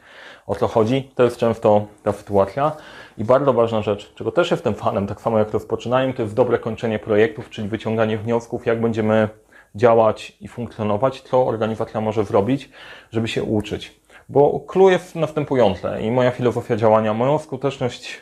o 0.47 0.55
co 0.55 0.67
chodzi. 0.67 1.11
To 1.15 1.23
jest 1.23 1.37
często 1.37 1.85
ta 2.03 2.11
sytuacja. 2.11 2.71
I 3.17 3.23
bardzo 3.23 3.53
ważna 3.53 3.81
rzecz, 3.81 4.13
czego 4.15 4.31
też 4.31 4.51
jestem 4.51 4.75
fanem, 4.75 5.07
tak 5.07 5.21
samo 5.21 5.39
jak 5.39 5.51
rozpoczynałem, 5.51 6.13
to 6.13 6.21
jest 6.21 6.35
dobre 6.35 6.59
kończenie 6.59 6.99
projektów, 6.99 7.49
czyli 7.49 7.67
wyciąganie 7.67 8.17
wniosków, 8.17 8.65
jak 8.65 8.81
będziemy 8.81 9.29
działać 9.75 10.37
i 10.41 10.47
funkcjonować, 10.47 11.21
co 11.21 11.47
organizacja 11.47 12.01
może 12.01 12.23
zrobić, 12.23 12.69
żeby 13.11 13.27
się 13.27 13.43
uczyć. 13.43 13.99
Bo 14.29 14.59
clue 14.59 14.89
jest 14.89 15.15
następujące 15.15 16.01
i 16.01 16.11
moja 16.11 16.31
filozofia 16.31 16.75
działania, 16.75 17.13
moja 17.13 17.39
skuteczność 17.39 18.21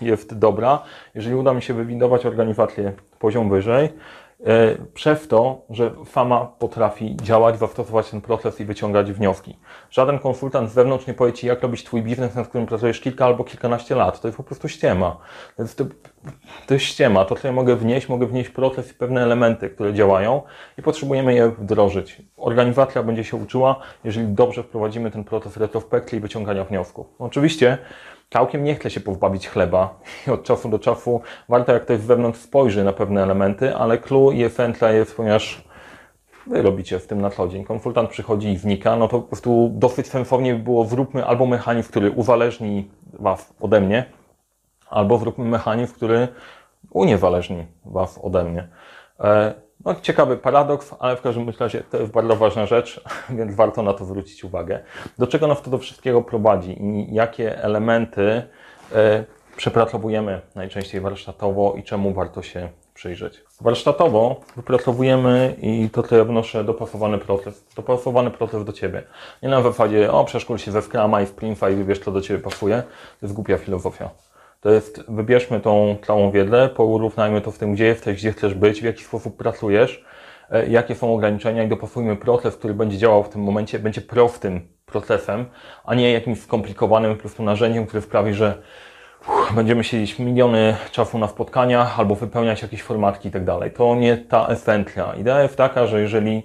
jest 0.00 0.38
dobra, 0.38 0.82
jeżeli 1.14 1.34
uda 1.34 1.54
mi 1.54 1.62
się 1.62 1.74
wywindować 1.74 2.26
organizację 2.26 2.92
poziom 3.18 3.50
wyżej, 3.50 3.88
przez 4.94 5.28
to, 5.28 5.60
że 5.70 5.90
fama 6.04 6.52
potrafi 6.58 7.16
działać, 7.16 7.58
zastosować 7.58 8.10
ten 8.10 8.20
proces 8.20 8.60
i 8.60 8.64
wyciągać 8.64 9.12
wnioski. 9.12 9.58
Żaden 9.90 10.18
konsultant 10.18 10.70
z 10.70 10.72
zewnątrz 10.72 11.06
nie 11.06 11.14
powie 11.14 11.32
Ci, 11.32 11.46
jak 11.46 11.62
robić 11.62 11.84
Twój 11.84 12.02
biznes, 12.02 12.34
nad 12.34 12.48
którym 12.48 12.66
pracujesz 12.66 13.00
kilka 13.00 13.24
albo 13.24 13.44
kilkanaście 13.44 13.94
lat. 13.94 14.20
To 14.20 14.28
jest 14.28 14.36
po 14.36 14.44
prostu 14.44 14.68
ściema. 14.68 15.16
To 15.56 15.62
jest, 15.62 15.82
to 16.66 16.74
jest 16.74 16.86
ściema. 16.86 17.24
To, 17.24 17.36
co 17.36 17.48
ja 17.48 17.52
mogę 17.52 17.76
wnieść, 17.76 18.08
mogę 18.08 18.26
wnieść 18.26 18.50
proces 18.50 18.90
i 18.90 18.94
pewne 18.94 19.22
elementy, 19.22 19.70
które 19.70 19.94
działają 19.94 20.42
i 20.78 20.82
potrzebujemy 20.82 21.34
je 21.34 21.48
wdrożyć. 21.48 22.22
Organizacja 22.36 23.02
będzie 23.02 23.24
się 23.24 23.36
uczyła, 23.36 23.80
jeżeli 24.04 24.28
dobrze 24.28 24.62
wprowadzimy 24.62 25.10
ten 25.10 25.24
proces 25.24 25.56
retrospekcji 25.56 26.18
i 26.18 26.20
wyciągania 26.20 26.64
wniosków. 26.64 27.06
Oczywiście 27.18 27.78
Całkiem 28.32 28.64
nie 28.64 28.74
chce 28.74 28.90
się 28.90 29.00
pozbawić 29.00 29.48
chleba 29.48 29.94
i 30.26 30.30
od 30.36 30.42
czasu 30.42 30.68
do 30.68 30.78
czasu 30.78 31.20
warto 31.48 31.72
jak 31.72 31.82
ktoś 31.82 32.00
z 32.00 32.04
zewnątrz 32.04 32.40
spojrzy 32.40 32.84
na 32.84 32.92
pewne 32.92 33.22
elementy, 33.22 33.76
ale 33.76 33.98
clue 33.98 34.32
i 34.32 34.44
esencja 34.44 34.90
jest, 34.90 35.16
ponieważ 35.16 35.64
Wy 36.46 36.62
robicie 36.62 36.98
w 36.98 37.06
tym 37.06 37.20
na 37.20 37.30
co 37.30 37.48
dzień. 37.48 37.64
Konsultant 37.64 38.10
przychodzi 38.10 38.52
i 38.52 38.58
wnika, 38.58 38.96
no 38.96 39.08
to 39.08 39.20
po 39.20 39.26
prostu 39.26 39.70
dosyć 39.74 40.06
sensownie 40.06 40.54
by 40.54 40.62
było 40.62 40.84
zróbmy 40.84 41.26
albo 41.26 41.46
mechanizm, 41.46 41.88
który 41.88 42.10
uzależni 42.10 42.90
Was 43.12 43.54
ode 43.60 43.80
mnie, 43.80 44.04
albo 44.90 45.18
zróbmy 45.18 45.44
mechanizm, 45.44 45.94
który 45.94 46.28
uniezależni 46.90 47.66
Was 47.84 48.20
ode 48.22 48.44
mnie. 48.44 48.68
No, 49.84 49.94
ciekawy 50.02 50.36
paradoks, 50.36 50.94
ale 50.98 51.16
w 51.16 51.20
każdym 51.20 51.52
razie 51.60 51.82
to 51.90 51.96
jest 51.96 52.12
bardzo 52.12 52.36
ważna 52.36 52.66
rzecz, 52.66 53.00
więc 53.38 53.54
warto 53.54 53.82
na 53.82 53.92
to 53.92 54.04
zwrócić 54.04 54.44
uwagę. 54.44 54.80
Do 55.18 55.26
czego 55.26 55.46
nas 55.46 55.62
to 55.62 55.70
do 55.70 55.78
wszystkiego 55.78 56.22
prowadzi 56.22 56.82
i 56.82 57.14
jakie 57.14 57.62
elementy 57.62 58.42
e, 58.94 59.24
przepracowujemy 59.56 60.40
najczęściej 60.54 61.00
warsztatowo 61.00 61.74
i 61.78 61.82
czemu 61.82 62.14
warto 62.14 62.42
się 62.42 62.68
przyjrzeć. 62.94 63.44
Warsztatowo 63.60 64.40
wypracowujemy 64.56 65.56
i 65.62 65.90
to, 65.90 66.16
ja 66.16 66.24
wnoszę, 66.24 66.64
dopasowany 66.64 67.18
proces. 67.18 67.64
Dopasowany 67.76 68.30
proces 68.30 68.64
do 68.64 68.72
Ciebie. 68.72 69.02
Nie 69.42 69.48
na 69.48 69.62
zasadzie, 69.62 70.12
o, 70.12 70.24
przeszkól 70.24 70.58
się 70.58 70.70
we 70.70 70.82
Scrama 70.82 71.22
i 71.22 71.26
w 71.26 71.32
Prinfa 71.32 71.70
i 71.70 71.74
wybierz, 71.74 71.98
co 71.98 72.12
do 72.12 72.20
Ciebie 72.20 72.40
pasuje. 72.40 72.82
To 73.20 73.26
jest 73.26 73.34
głupia 73.34 73.58
filozofia. 73.58 74.10
To 74.62 74.70
jest, 74.70 75.04
wybierzmy 75.08 75.60
tą 75.60 75.96
całą 76.06 76.30
wiedzę, 76.30 76.68
porównajmy 76.68 77.40
to 77.40 77.50
w 77.50 77.58
tym, 77.58 77.72
gdzie 77.72 77.84
jesteś, 77.84 78.16
gdzie 78.16 78.32
chcesz 78.32 78.54
być, 78.54 78.80
w 78.80 78.84
jaki 78.84 79.04
sposób 79.04 79.36
pracujesz, 79.36 80.04
e, 80.50 80.66
jakie 80.66 80.94
są 80.94 81.14
ograniczenia 81.14 81.62
i 81.62 81.68
dopasujmy 81.68 82.16
proces, 82.16 82.56
który 82.56 82.74
będzie 82.74 82.98
działał 82.98 83.24
w 83.24 83.28
tym 83.28 83.42
momencie, 83.42 83.78
będzie 83.78 84.00
prostym 84.00 84.68
procesem, 84.86 85.46
a 85.84 85.94
nie 85.94 86.12
jakimś 86.12 86.40
skomplikowanym 86.40 87.14
po 87.14 87.20
prostu 87.20 87.42
narzędziem, 87.42 87.86
które 87.86 88.02
sprawi, 88.02 88.34
że 88.34 88.62
uff, 89.28 89.54
będziemy 89.54 89.84
siedzieć 89.84 90.18
miliony 90.18 90.76
czasu 90.92 91.18
na 91.18 91.28
spotkaniach 91.28 92.00
albo 92.00 92.14
wypełniać 92.14 92.62
jakieś 92.62 92.82
formatki 92.82 93.28
i 93.28 93.32
tak 93.32 93.44
dalej. 93.44 93.70
To 93.70 93.94
nie 93.94 94.16
ta 94.16 94.46
esencja. 94.46 95.14
Idea 95.14 95.42
jest 95.42 95.56
taka, 95.56 95.86
że 95.86 96.00
jeżeli 96.00 96.42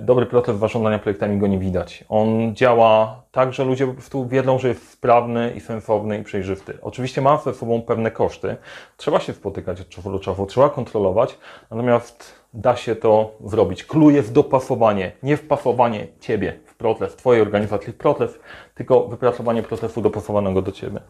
dobry 0.00 0.26
proces 0.26 0.58
zarządzania 0.58 0.98
projektami 0.98 1.38
go 1.38 1.46
nie 1.46 1.58
widać. 1.58 2.04
On 2.08 2.54
działa 2.54 3.22
tak, 3.32 3.52
że 3.52 3.64
ludzie 3.64 3.86
po 3.86 3.92
prostu 3.92 4.28
wiedzą, 4.28 4.58
że 4.58 4.68
jest 4.68 4.90
sprawny 4.90 5.52
i 5.56 5.60
sensowny 5.60 6.18
i 6.18 6.24
przejrzysty. 6.24 6.78
Oczywiście 6.82 7.20
ma 7.20 7.36
ze 7.36 7.54
sobą 7.54 7.82
pewne 7.82 8.10
koszty. 8.10 8.56
Trzeba 8.96 9.20
się 9.20 9.32
spotykać 9.32 9.80
od 9.80 9.88
czasu 9.88 10.12
do 10.12 10.18
czasu, 10.18 10.46
trzeba 10.46 10.70
kontrolować, 10.70 11.38
natomiast 11.70 12.40
da 12.54 12.76
się 12.76 12.96
to 12.96 13.34
zrobić. 13.44 13.84
Kluje 13.84 14.22
w 14.22 14.32
dopasowanie, 14.32 15.12
nie 15.22 15.36
wpasowanie 15.36 16.06
Ciebie 16.20 16.58
w 16.64 16.74
proces, 16.74 17.16
Twojej 17.16 17.42
organizacji 17.42 17.92
w 17.92 17.96
proces, 17.96 18.38
tylko 18.74 19.08
wypracowanie 19.08 19.62
procesu 19.62 20.02
dopasowanego 20.02 20.62
do 20.62 20.72
Ciebie. 20.72 21.00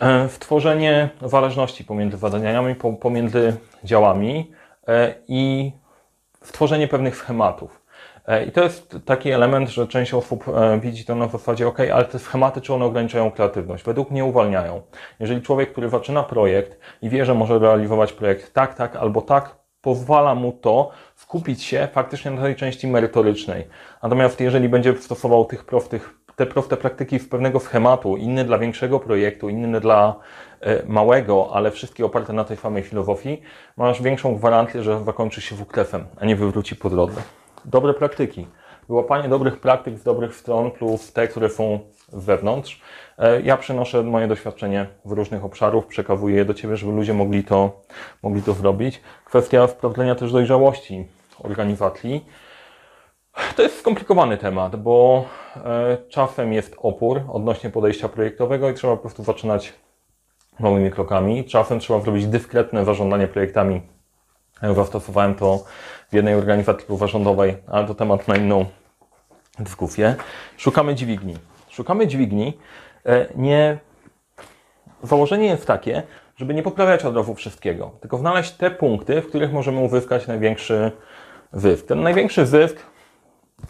E, 0.00 0.28
Stworzenie 0.28 1.08
zależności 1.22 1.84
pomiędzy 1.84 2.16
zadaniami, 2.16 2.74
pomiędzy 3.00 3.56
działami 3.84 4.52
e, 4.88 5.14
i 6.44 6.46
stworzenie 6.46 6.88
pewnych 6.88 7.16
schematów. 7.16 7.82
E, 8.26 8.44
I 8.44 8.52
to 8.52 8.62
jest 8.62 8.96
taki 9.04 9.30
element, 9.30 9.68
że 9.68 9.86
część 9.86 10.14
osób 10.14 10.44
e, 10.48 10.80
widzi 10.80 11.04
to 11.04 11.14
na 11.14 11.28
zasadzie, 11.28 11.68
ok, 11.68 11.80
ale 11.80 12.04
te 12.04 12.18
schematy, 12.18 12.60
czy 12.60 12.74
one 12.74 12.84
ograniczają 12.84 13.30
kreatywność? 13.30 13.84
Według 13.84 14.10
mnie 14.10 14.24
uwalniają. 14.24 14.82
Jeżeli 15.20 15.42
człowiek, 15.42 15.72
który 15.72 15.88
zaczyna 15.88 16.22
projekt 16.22 16.78
i 17.02 17.08
wie, 17.08 17.24
że 17.24 17.34
może 17.34 17.58
realizować 17.58 18.12
projekt 18.12 18.54
tak, 18.54 18.74
tak 18.74 18.96
albo 18.96 19.20
tak, 19.20 19.56
pozwala 19.80 20.34
mu 20.34 20.52
to 20.52 20.90
skupić 21.14 21.62
się 21.62 21.88
faktycznie 21.92 22.30
na 22.30 22.42
tej 22.42 22.56
części 22.56 22.88
merytorycznej. 22.88 23.68
Natomiast 24.02 24.40
jeżeli 24.40 24.68
będzie 24.68 24.96
stosował 24.96 25.44
tych 25.44 25.64
prostych 25.64 26.21
te 26.36 26.76
praktyki 26.76 27.18
w 27.18 27.28
pewnego 27.28 27.60
schematu, 27.60 28.16
inny 28.16 28.44
dla 28.44 28.58
większego 28.58 29.00
projektu, 29.00 29.48
inny 29.48 29.80
dla 29.80 30.14
e, 30.60 30.82
małego, 30.86 31.50
ale 31.52 31.70
wszystkie 31.70 32.04
oparte 32.06 32.32
na 32.32 32.44
tej 32.44 32.56
samej 32.56 32.82
filozofii, 32.82 33.42
masz 33.76 34.02
większą 34.02 34.36
gwarancję, 34.36 34.82
że 34.82 35.04
zakończy 35.04 35.40
się 35.40 35.56
wuklefem, 35.56 36.06
a 36.20 36.26
nie 36.26 36.36
wywróci 36.36 36.76
po 36.76 36.90
drodze. 36.90 37.22
Dobre 37.64 37.94
praktyki. 37.94 38.46
Wyłapanie 38.88 39.28
dobrych 39.28 39.60
praktyk 39.60 39.98
z 39.98 40.02
dobrych 40.02 40.34
stron 40.36 40.70
plus 40.70 41.12
te, 41.12 41.28
które 41.28 41.48
są 41.48 41.80
wewnątrz. 42.12 42.80
E, 43.18 43.42
Ja 43.42 43.56
przenoszę 43.56 44.02
moje 44.02 44.28
doświadczenie 44.28 44.86
w 45.04 45.12
różnych 45.12 45.44
obszarach, 45.44 45.86
przekawuję 45.86 46.36
je 46.36 46.44
do 46.44 46.54
Ciebie, 46.54 46.76
żeby 46.76 46.92
ludzie 46.92 47.14
mogli 47.14 47.44
to, 47.44 47.80
mogli 48.22 48.42
to 48.42 48.52
zrobić. 48.52 49.00
Kwestia 49.24 49.68
sprawdzenia 49.68 50.14
też 50.14 50.32
dojrzałości 50.32 51.06
organizacji. 51.42 52.24
To 53.56 53.62
jest 53.62 53.78
skomplikowany 53.78 54.38
temat, 54.38 54.76
bo 54.76 55.24
e, 55.56 55.96
czasem 56.08 56.52
jest 56.52 56.76
opór 56.78 57.20
odnośnie 57.28 57.70
podejścia 57.70 58.08
projektowego 58.08 58.70
i 58.70 58.74
trzeba 58.74 58.96
po 58.96 59.02
prostu 59.02 59.24
zaczynać 59.24 59.72
małymi 60.60 60.90
krokami. 60.90 61.44
Czasem 61.44 61.80
trzeba 61.80 62.00
zrobić 62.00 62.26
dyskretne 62.26 62.84
zarządzanie 62.84 63.28
projektami. 63.28 63.82
Ja 64.62 64.74
zastosowałem 64.74 65.34
to 65.34 65.64
w 66.10 66.14
jednej 66.14 66.34
organizacji 66.34 66.86
pozarządowej, 66.86 67.56
ale 67.66 67.86
to 67.86 67.94
temat 67.94 68.28
na 68.28 68.36
inną 68.36 68.66
dyskusję. 69.58 70.14
Szukamy 70.56 70.94
dźwigni. 70.94 71.36
Szukamy 71.68 72.06
dźwigni. 72.06 72.58
e, 73.06 73.26
Nie. 73.36 73.78
Założenie 75.02 75.46
jest 75.46 75.66
takie, 75.66 76.02
żeby 76.36 76.54
nie 76.54 76.62
poprawiać 76.62 77.04
od 77.04 77.16
razu 77.16 77.34
wszystkiego, 77.34 77.90
tylko 78.00 78.18
znaleźć 78.18 78.52
te 78.52 78.70
punkty, 78.70 79.22
w 79.22 79.28
których 79.28 79.52
możemy 79.52 79.80
uzyskać 79.80 80.26
największy 80.26 80.92
zysk. 81.52 81.86
Ten 81.86 82.02
największy 82.02 82.46
zysk 82.46 82.91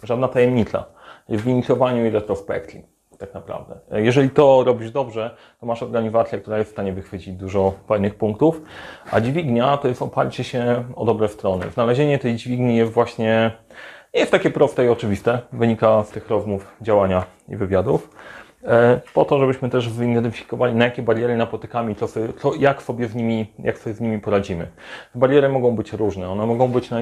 żadna 0.03 0.29
tajemnica. 0.29 0.85
W 1.29 1.47
inicjowaniu 1.47 2.07
i 2.07 2.11
retrospekcji, 2.11 2.85
tak 3.19 3.35
naprawdę. 3.35 3.79
Jeżeli 3.93 4.31
to 4.31 4.65
robisz 4.65 4.91
dobrze, 4.91 5.37
to 5.61 5.67
masz 5.67 5.83
organizację, 5.83 6.39
która 6.39 6.59
jest 6.59 6.71
w 6.71 6.73
stanie 6.73 6.93
wychwycić 6.93 7.35
dużo 7.35 7.73
fajnych 7.87 8.15
punktów, 8.15 8.63
a 9.11 9.21
dźwignia 9.21 9.77
to 9.77 9.89
jest 9.89 10.03
oparcie 10.03 10.45
się 10.45 10.85
o 10.97 11.05
dobre 11.05 11.29
strony. 11.29 11.71
Znalezienie 11.71 12.19
tej 12.19 12.37
dźwigni 12.37 12.77
jest 12.77 12.93
właśnie, 12.93 13.53
nie 14.15 14.21
jest 14.21 14.33
takie 14.33 14.51
proste 14.51 14.85
i 14.85 14.89
oczywiste, 14.89 15.39
wynika 15.53 16.05
z 16.05 16.11
tych 16.11 16.29
rozmów, 16.29 16.77
działania 16.81 17.25
i 17.49 17.57
wywiadów. 17.57 18.11
E, 18.67 19.01
Po 19.15 19.25
to, 19.25 19.39
żebyśmy 19.39 19.71
też 19.71 19.91
zidentyfikowali, 19.91 20.75
na 20.75 20.85
jakie 20.85 21.03
bariery 21.03 21.37
napotykamy, 21.37 21.95
co, 21.95 22.07
jak, 22.59 22.83
sobie 22.83 23.09
z 23.09 23.15
nimi, 23.15 23.47
jak 23.59 23.79
sobie 23.79 23.95
z 23.95 24.01
nimi 24.01 24.19
poradzimy. 24.19 24.67
Bariery 25.15 25.49
mogą 25.49 25.77
być 25.77 25.93
różne, 25.93 26.29
one 26.31 26.47
mogą 26.47 26.69
być 26.69 26.91
na, 26.91 26.99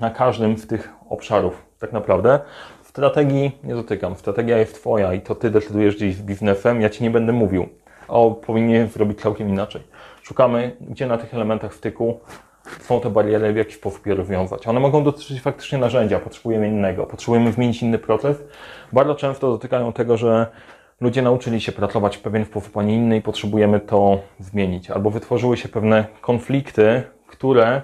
na 0.00 0.10
każdym 0.10 0.58
z 0.58 0.66
tych 0.66 0.92
obszarów, 1.10 1.62
tak 1.78 1.92
naprawdę. 1.92 2.40
Strategii 2.82 3.58
nie 3.64 3.74
dotykam, 3.74 4.14
strategia 4.14 4.58
jest 4.58 4.74
Twoja 4.74 5.14
i 5.14 5.20
to 5.20 5.34
Ty 5.34 5.50
decydujesz 5.50 5.96
gdzieś 5.96 6.14
z 6.14 6.22
biznesem, 6.22 6.80
ja 6.80 6.90
Ci 6.90 7.02
nie 7.04 7.10
będę 7.10 7.32
mówił. 7.32 7.68
O, 8.08 8.30
powinien 8.30 8.88
zrobić 8.88 9.20
całkiem 9.20 9.48
inaczej. 9.48 9.82
Szukamy, 10.22 10.76
gdzie 10.80 11.06
na 11.06 11.18
tych 11.18 11.34
elementach 11.34 11.74
styku 11.74 12.20
są 12.80 13.00
te 13.00 13.10
bariery, 13.10 13.52
w 13.52 13.56
jaki 13.56 13.72
sposób 13.72 14.06
je 14.06 14.14
rozwiązać. 14.14 14.66
One 14.66 14.80
mogą 14.80 15.04
dotyczyć 15.04 15.40
faktycznie 15.40 15.78
narzędzia, 15.78 16.18
potrzebujemy 16.18 16.68
innego, 16.68 17.06
potrzebujemy 17.06 17.52
zmienić 17.52 17.82
inny 17.82 17.98
proces. 17.98 18.36
Bardzo 18.92 19.14
często 19.14 19.50
dotykają 19.50 19.92
tego, 19.92 20.16
że 20.16 20.46
ludzie 21.02 21.22
nauczyli 21.22 21.60
się 21.60 21.72
pracować 21.72 22.16
w 22.16 22.20
pewien 22.20 22.44
sposób, 22.44 22.76
a 22.76 22.82
nie 22.82 22.94
inny 22.94 23.16
i 23.16 23.22
potrzebujemy 23.22 23.80
to 23.80 24.18
zmienić. 24.38 24.90
Albo 24.90 25.10
wytworzyły 25.10 25.56
się 25.56 25.68
pewne 25.68 26.04
konflikty, 26.20 27.02
które 27.26 27.82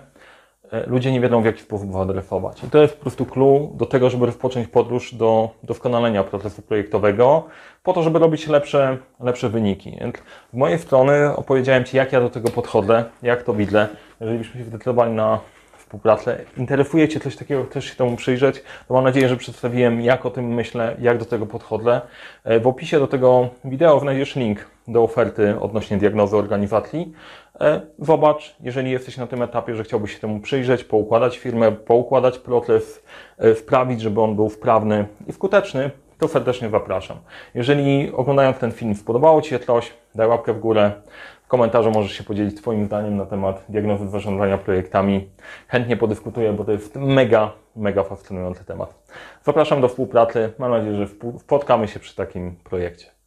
e, 0.73 0.87
ludzie 0.87 1.13
nie 1.13 1.21
wiedzą 1.21 1.43
w 1.43 1.45
jaki 1.45 1.63
sposób 1.63 1.93
zaadresować. 1.93 2.65
I 2.65 2.71
to 2.71 2.83
jest 2.83 2.97
po 2.97 3.01
prostu 3.01 3.27
clue 3.27 3.71
do 3.75 3.87
tego, 3.87 4.11
żeby 4.11 4.27
rozpocząć 4.27 4.69
podróż 4.69 5.15
do 5.15 5.51
doskonalenia 5.63 6.25
procesu 6.25 6.63
projektowego, 6.63 7.45
po 7.83 7.93
to, 7.93 8.03
żeby 8.03 8.19
robić 8.19 8.47
lepsze, 8.47 8.99
lepsze 9.21 9.49
wyniki. 9.49 9.97
Więc 10.01 10.17
z 10.53 10.57
mojej 10.57 10.79
strony 10.79 11.37
opowiedziałem 11.37 11.85
Ci, 11.85 11.97
jak 11.97 12.13
ja 12.13 12.21
do 12.21 12.31
tego 12.31 12.51
podchodzę, 12.51 13.05
jak 13.23 13.43
to 13.43 13.55
widzę. 13.55 13.89
Jeżeli 14.21 14.39
byśmy 14.39 14.61
się 14.61 14.67
zdecydowali 14.67 15.13
na 15.13 15.41
współpracę, 15.89 16.39
interesuje 16.57 17.09
Cię 17.09 17.21
coś 17.21 17.37
takiego, 17.37 17.65
chcesz 17.65 17.85
się 17.85 17.97
temu 17.97 18.17
przyjrzeć, 18.17 18.63
to 18.89 18.95
mam 18.95 19.05
nadzieję, 19.05 19.29
że 19.29 19.37
przedstawiłem, 19.37 20.01
jak 20.01 20.27
o 20.27 20.31
tym 20.31 20.55
myślę, 20.55 20.97
jak 21.01 21.19
do 21.19 21.25
tego 21.25 21.47
podchodzę. 21.47 22.01
E, 22.45 22.61
W 22.61 22.67
opisie 22.67 22.99
do 22.99 23.07
tego 23.07 23.49
wideo 23.65 24.01
znajdziesz 24.01 24.37
link 24.37 24.67
do 24.89 25.03
oferty 25.03 25.61
odnośnie 25.61 25.97
diagnozy 25.97 26.37
organizacji. 26.37 27.13
E, 27.61 27.81
Zobacz, 27.99 28.57
jeżeli 28.61 28.91
jesteś 28.91 29.17
na 29.17 29.27
tym 29.27 29.43
etapie, 29.43 29.75
że 29.75 29.85
chciałbyś 29.85 30.15
się 30.15 30.19
temu 30.19 30.41
przyjrzeć, 30.41 30.85
poukładać 30.85 31.39
firmę, 31.39 31.73
poukładać 31.73 32.39
proces, 32.39 33.03
e, 33.39 33.55
sprawić, 33.55 34.01
żeby 34.01 34.21
on 34.21 34.37
był 34.37 34.51
sprawny 34.51 35.07
i 35.27 35.33
skuteczny, 35.33 35.91
to 36.19 36.29
serdecznie 36.29 36.69
zapraszam. 36.69 37.17
Jeżeli 37.55 38.13
oglądając 38.13 38.59
ten 38.59 38.73
film 38.73 38.95
spodobało 38.95 39.43
Ci 39.43 39.51
się 39.51 39.59
coś, 39.59 39.93
daj 40.15 40.29
łapkę 40.29 40.53
w 40.53 40.61
górę. 40.61 40.93
Komentarzu 41.49 41.91
możesz 41.91 42.13
się 42.13 42.25
podzielić 42.25 42.57
Twoim 42.57 42.87
zdaniem 42.87 43.17
na 43.17 43.27
temat 43.27 43.65
diagnozy 43.69 44.09
zarządzania 44.09 44.59
projektami. 44.59 45.29
Chętnie 45.69 45.97
podyskutuję, 45.97 46.53
bo 46.53 46.65
to 46.65 46.73
jest 46.73 46.97
mega, 46.97 47.53
mega 47.77 48.05
fascynujący 48.05 48.65
temat. 48.65 48.95
Zapraszam 49.43 49.81
do 49.81 49.89
współpracy. 49.89 50.53
Mam 50.59 50.71
nadzieję, 50.71 50.97
że 50.97 51.07
spotkamy 51.39 51.89
się 51.89 52.01
przy 52.01 52.17
takim 52.17 52.57
projekcie. 52.65 53.18